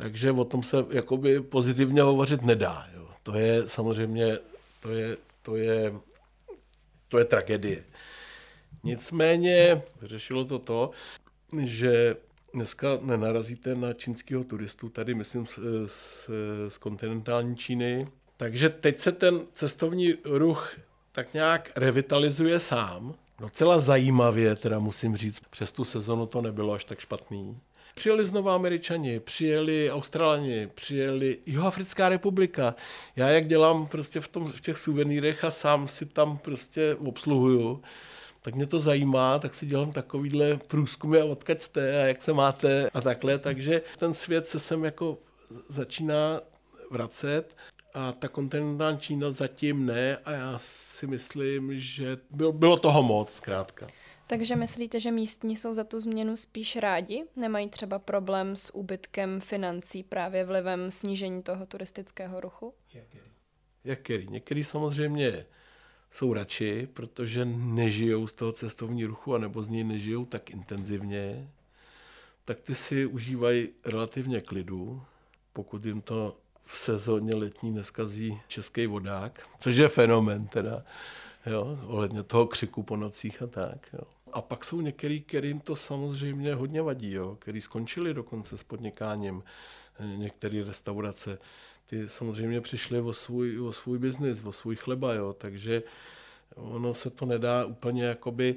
takže 0.00 0.32
o 0.32 0.44
tom 0.44 0.62
se 0.62 0.76
jakoby 0.90 1.40
pozitivně 1.40 2.02
hovořit 2.02 2.42
nedá. 2.42 2.86
Jo. 2.94 3.08
To 3.22 3.34
je 3.34 3.68
samozřejmě, 3.68 4.38
to 4.80 4.90
je, 4.90 5.16
to 5.42 5.56
je, 5.56 5.92
to 7.08 7.18
je 7.18 7.24
tragédie. 7.24 7.84
Nicméně 8.84 9.82
řešilo 10.02 10.44
to 10.44 10.58
to, 10.58 10.90
že 11.64 12.16
dneska 12.54 12.88
nenarazíte 13.00 13.74
na 13.74 13.92
čínského 13.92 14.44
turistu, 14.44 14.88
tady 14.88 15.14
myslím 15.14 15.46
z, 15.46 15.58
z, 15.86 16.30
z 16.68 16.78
kontinentální 16.78 17.56
Číny. 17.56 18.08
Takže 18.36 18.68
teď 18.68 18.98
se 18.98 19.12
ten 19.12 19.40
cestovní 19.54 20.14
ruch 20.24 20.76
tak 21.12 21.34
nějak 21.34 21.70
revitalizuje 21.76 22.60
sám. 22.60 23.14
Docela 23.38 23.78
zajímavě, 23.78 24.56
teda 24.56 24.78
musím 24.78 25.16
říct, 25.16 25.40
přes 25.50 25.72
tu 25.72 25.84
sezonu 25.84 26.26
to 26.26 26.42
nebylo 26.42 26.72
až 26.72 26.84
tak 26.84 27.00
špatný. 27.00 27.60
Přijeli 28.00 28.24
znovu 28.24 28.50
Američani, 28.50 29.20
přijeli 29.20 29.90
Australani, 29.90 30.66
přijeli 30.74 31.38
Jihoafrická 31.46 32.08
republika. 32.08 32.74
Já 33.16 33.28
jak 33.28 33.46
dělám 33.46 33.86
prostě 33.86 34.20
v, 34.20 34.28
tom, 34.28 34.46
v 34.46 34.60
těch 34.60 34.78
suvenýrech 34.78 35.44
a 35.44 35.50
sám 35.50 35.88
si 35.88 36.06
tam 36.06 36.38
prostě 36.38 36.94
obsluhuju, 36.94 37.82
tak 38.42 38.54
mě 38.54 38.66
to 38.66 38.80
zajímá, 38.80 39.38
tak 39.38 39.54
si 39.54 39.66
dělám 39.66 39.92
takovýhle 39.92 40.56
průzkumy 40.66 41.20
a 41.20 41.24
odkaď 41.24 41.62
jste 41.62 42.02
a 42.02 42.06
jak 42.06 42.22
se 42.22 42.32
máte 42.32 42.90
a 42.94 43.00
takhle, 43.00 43.38
takže 43.38 43.82
ten 43.98 44.14
svět 44.14 44.48
se 44.48 44.60
sem 44.60 44.84
jako 44.84 45.18
začíná 45.68 46.40
vracet 46.90 47.56
a 47.94 48.12
ta 48.12 48.28
kontinentální 48.28 48.98
Čína 48.98 49.32
zatím 49.32 49.86
ne 49.86 50.16
a 50.16 50.32
já 50.32 50.58
si 50.58 51.06
myslím, 51.06 51.80
že 51.80 52.18
bylo, 52.30 52.52
bylo 52.52 52.78
toho 52.78 53.02
moc 53.02 53.32
zkrátka. 53.32 53.86
Takže 54.30 54.56
myslíte, 54.56 55.00
že 55.00 55.10
místní 55.10 55.56
jsou 55.56 55.74
za 55.74 55.84
tu 55.84 56.00
změnu 56.00 56.36
spíš 56.36 56.76
rádi? 56.76 57.24
Nemají 57.36 57.68
třeba 57.68 57.98
problém 57.98 58.56
s 58.56 58.74
úbytkem 58.74 59.40
financí 59.40 60.02
právě 60.02 60.44
vlivem 60.44 60.90
snížení 60.90 61.42
toho 61.42 61.66
turistického 61.66 62.40
ruchu? 62.40 62.74
Jak 63.84 63.98
který? 63.98 64.26
Některý 64.30 64.64
samozřejmě 64.64 65.46
jsou 66.10 66.32
radši, 66.32 66.88
protože 66.94 67.44
nežijou 67.44 68.26
z 68.26 68.32
toho 68.32 68.52
cestovní 68.52 69.04
ruchu, 69.04 69.34
anebo 69.34 69.62
z 69.62 69.68
něj 69.68 69.84
nežijou 69.84 70.24
tak 70.24 70.50
intenzivně, 70.50 71.50
tak 72.44 72.60
ty 72.60 72.74
si 72.74 73.06
užívají 73.06 73.68
relativně 73.84 74.40
klidu, 74.40 75.02
pokud 75.52 75.84
jim 75.84 76.00
to 76.00 76.36
v 76.64 76.78
sezóně 76.78 77.34
letní 77.34 77.70
neskazí 77.70 78.40
český 78.48 78.86
vodák, 78.86 79.48
což 79.60 79.76
je 79.76 79.88
fenomen 79.88 80.46
teda, 80.46 80.84
jo, 81.46 81.78
ohledně 81.86 82.22
toho 82.22 82.46
křiku 82.46 82.82
po 82.82 82.96
nocích 82.96 83.42
a 83.42 83.46
tak. 83.46 83.88
Jo. 83.92 84.00
A 84.32 84.42
pak 84.42 84.64
jsou 84.64 84.80
některý, 84.80 85.20
kterým 85.20 85.60
to 85.60 85.76
samozřejmě 85.76 86.54
hodně 86.54 86.82
vadí, 86.82 87.12
jo, 87.12 87.36
který 87.40 87.60
skončili 87.60 88.14
dokonce 88.14 88.58
s 88.58 88.62
podnikáním, 88.62 89.42
eh, 90.00 90.16
některé 90.16 90.64
restaurace, 90.64 91.38
ty 91.86 92.08
samozřejmě 92.08 92.60
přišly 92.60 93.00
o 93.00 93.12
svůj, 93.12 93.60
o 93.60 93.72
svůj 93.72 93.98
biznis, 93.98 94.42
o 94.44 94.52
svůj 94.52 94.76
chleba, 94.76 95.14
jo, 95.14 95.32
takže 95.32 95.82
ono 96.56 96.94
se 96.94 97.10
to 97.10 97.26
nedá 97.26 97.64
úplně 97.64 98.04
jakoby, 98.04 98.56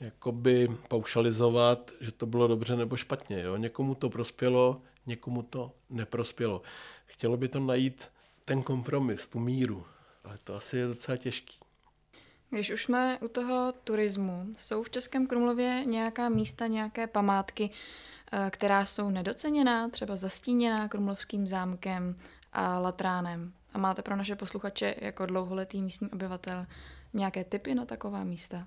jakoby 0.00 0.68
paušalizovat, 0.88 1.90
že 2.00 2.12
to 2.12 2.26
bylo 2.26 2.46
dobře 2.46 2.76
nebo 2.76 2.96
špatně. 2.96 3.42
Jo. 3.42 3.56
Někomu 3.56 3.94
to 3.94 4.10
prospělo, 4.10 4.82
někomu 5.06 5.42
to 5.42 5.72
neprospělo. 5.90 6.62
Chtělo 7.06 7.36
by 7.36 7.48
to 7.48 7.60
najít 7.60 8.04
ten 8.44 8.62
kompromis, 8.62 9.28
tu 9.28 9.38
míru, 9.38 9.86
ale 10.24 10.38
to 10.44 10.54
asi 10.54 10.76
je 10.76 10.86
docela 10.86 11.16
těžký. 11.16 11.58
Když 12.50 12.70
už 12.70 12.84
jsme 12.84 13.18
u 13.22 13.28
toho 13.28 13.72
turismu, 13.84 14.46
jsou 14.58 14.82
v 14.82 14.90
Českém 14.90 15.26
Krumlově 15.26 15.84
nějaká 15.84 16.28
místa, 16.28 16.66
nějaké 16.66 17.06
památky, 17.06 17.70
eh, 18.32 18.50
která 18.50 18.84
jsou 18.84 19.10
nedoceněná, 19.10 19.88
třeba 19.88 20.16
zastíněná 20.16 20.88
Krumlovským 20.88 21.46
zámkem 21.46 22.16
a 22.52 22.78
Latránem. 22.78 23.52
A 23.72 23.78
máte 23.78 24.02
pro 24.02 24.16
naše 24.16 24.36
posluchače 24.36 24.94
jako 24.98 25.26
dlouholetý 25.26 25.82
místní 25.82 26.10
obyvatel 26.10 26.66
nějaké 27.14 27.44
typy 27.44 27.74
na 27.74 27.84
taková 27.84 28.24
místa? 28.24 28.66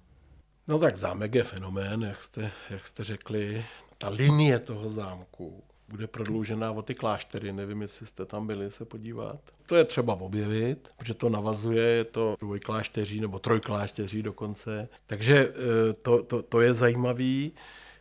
No 0.68 0.80
tak 0.80 0.98
zámek 0.98 1.36
je 1.36 1.44
fenomén, 1.44 2.02
jak 2.02 2.24
jste, 2.24 2.52
jak 2.70 2.88
jste 2.88 3.04
řekli. 3.04 3.66
Ta 3.98 4.10
linie 4.10 4.60
toho 4.60 4.90
zámku 4.90 5.64
bude 5.90 6.08
prodloužená 6.08 6.72
o 6.72 6.82
ty 6.82 6.96
kláštery. 6.96 7.54
Nevím, 7.54 7.82
jestli 7.82 8.06
jste 8.06 8.26
tam 8.26 8.48
byli 8.48 8.72
se 8.72 8.86
podívat. 8.86 9.40
To 9.66 9.76
je 9.76 9.86
třeba 9.86 10.14
objevit, 10.14 10.90
protože 10.98 11.14
to 11.14 11.30
navazuje, 11.30 11.84
je 11.84 12.04
to 12.04 12.36
dvojklášteří 12.40 13.22
nebo 13.22 13.40
trojklášteří 13.40 14.24
dokonce. 14.24 14.90
Takže 15.06 15.50
eh, 15.50 15.94
to, 15.94 16.24
to, 16.24 16.42
to 16.42 16.62
je 16.62 16.74
zajímavý. 16.74 17.52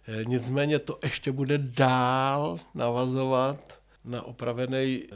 Eh, 0.09 0.25
nicméně 0.25 0.79
to 0.79 0.99
ještě 1.03 1.33
bude 1.33 1.59
dál 1.59 2.59
navazovat 2.75 3.81
na 4.05 4.23
opravený 4.23 5.03
eh, 5.05 5.15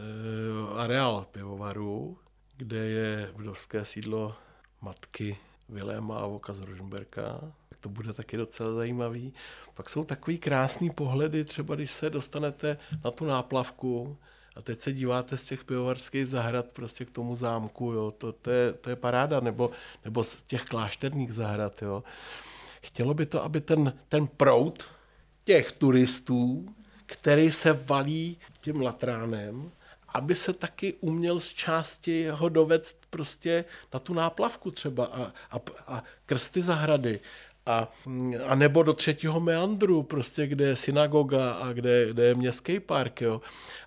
areál 0.77 1.27
pivovaru, 1.31 2.19
kde 2.57 2.77
je 2.77 3.31
vdovské 3.37 3.85
sídlo 3.85 4.35
matky 4.81 5.37
Viléma 5.69 6.19
a 6.19 6.27
Voka 6.27 6.53
z 6.53 6.61
Rožmberka. 6.61 7.53
To 7.83 7.89
bude 7.89 8.13
taky 8.13 8.37
docela 8.37 8.75
zajímavý. 8.75 9.33
Pak 9.75 9.91
jsou 9.91 10.05
takový 10.05 10.39
krásný 10.39 10.91
pohledy, 10.91 11.45
třeba 11.45 11.75
když 11.75 11.91
se 11.91 12.11
dostanete 12.11 12.79
na 13.05 13.11
tu 13.11 13.25
náplavku 13.25 14.17
a 14.57 14.63
teď 14.63 14.81
se 14.81 14.93
díváte 14.93 15.37
z 15.37 15.45
těch 15.45 15.65
pivovarských 15.65 16.27
zahrad 16.27 16.67
prostě 16.67 17.05
k 17.05 17.11
tomu 17.11 17.37
zámku, 17.37 17.93
jo. 17.93 18.11
To, 18.11 18.33
to, 18.33 18.51
je, 18.51 18.73
to 18.73 18.91
je 18.91 18.97
paráda, 18.97 19.41
nebo, 19.41 19.71
nebo 20.05 20.25
z 20.25 20.43
těch 20.43 20.65
klášterních 20.65 21.33
zahrad. 21.33 21.83
Jo. 21.83 22.03
Chtělo 22.83 23.15
by 23.15 23.27
to, 23.27 23.45
aby 23.45 23.61
ten, 23.61 23.99
ten 24.09 24.27
prout 24.27 24.85
těch 25.45 25.73
turistů, 25.73 26.75
který 27.07 27.53
se 27.53 27.73
valí 27.73 28.39
tím 28.61 28.81
latránem, 28.81 29.71
aby 30.09 30.35
se 30.35 30.53
taky 30.53 30.95
uměl 31.01 31.41
z 31.41 31.49
části 31.49 32.29
ho 32.29 32.49
dovést 32.49 33.07
prostě 33.11 33.65
na 33.95 34.01
tu 34.01 34.15
náplavku 34.15 34.71
třeba 34.71 35.05
a, 35.05 35.23
a, 35.51 35.61
a 35.87 36.05
krsty 36.27 36.63
zahrady 36.63 37.21
a, 37.67 37.89
a 38.47 38.55
nebo 38.55 38.83
do 38.83 38.93
třetího 38.93 39.41
meandru, 39.41 40.03
prostě, 40.03 40.47
kde 40.47 40.65
je 40.65 40.77
synagoga 40.77 41.53
a 41.53 41.73
kde, 41.73 42.09
kde 42.11 42.25
je 42.25 42.35
městský 42.35 42.81
park, 42.81 43.21
jo, 43.21 43.41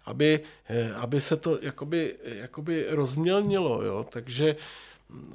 aby, 0.05 0.39
eh, 0.69 0.93
aby 0.93 1.21
se 1.21 1.37
to 1.37 1.59
jakoby, 1.61 2.15
jakoby 2.23 2.85
rozmělnilo, 2.89 3.83
jo, 3.83 4.05
takže 4.09 4.55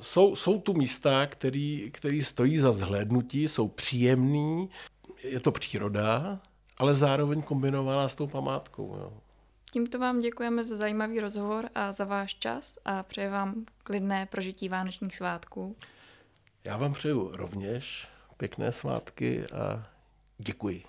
jsou, 0.00 0.37
jsou 0.37 0.61
tu 0.61 0.74
místa, 0.74 1.26
který, 1.26 1.90
který 1.92 2.24
stojí 2.24 2.59
za 2.59 2.72
zhlédnutí, 2.72 3.48
jsou 3.48 3.68
příjemný, 3.68 4.70
je 5.24 5.40
to 5.40 5.53
příroda, 5.53 6.40
ale 6.79 6.94
zároveň 6.94 7.42
kombinovaná 7.42 8.09
s 8.09 8.14
tou 8.14 8.26
památkou. 8.26 8.96
Jo. 8.98 9.12
Tímto 9.72 9.98
vám 9.98 10.20
děkujeme 10.20 10.64
za 10.64 10.76
zajímavý 10.76 11.20
rozhovor 11.20 11.68
a 11.74 11.92
za 11.92 12.05
váš 12.05 12.35
čas 12.35 12.79
a 12.85 13.03
přeji 13.03 13.29
vám 13.29 13.64
klidné 13.83 14.26
prožití 14.26 14.68
vánočních 14.68 15.16
svátků. 15.16 15.76
Já 16.64 16.76
vám 16.76 16.92
přeju 16.92 17.31
rovněž 17.33 18.09
pěkné 18.40 18.72
svátky 18.72 19.44
a 19.46 19.87
děkuji. 20.38 20.83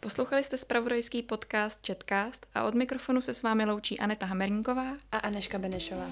Poslouchali 0.00 0.44
jste 0.44 0.58
spravodajský 0.58 1.22
podcast 1.22 1.86
Chatcast 1.86 2.46
a 2.54 2.64
od 2.64 2.74
mikrofonu 2.74 3.20
se 3.20 3.34
s 3.34 3.42
vámi 3.42 3.64
loučí 3.64 3.98
Aneta 3.98 4.26
Hamerníková 4.26 4.96
a 5.12 5.18
Aneška 5.18 5.58
Benešová. 5.58 6.10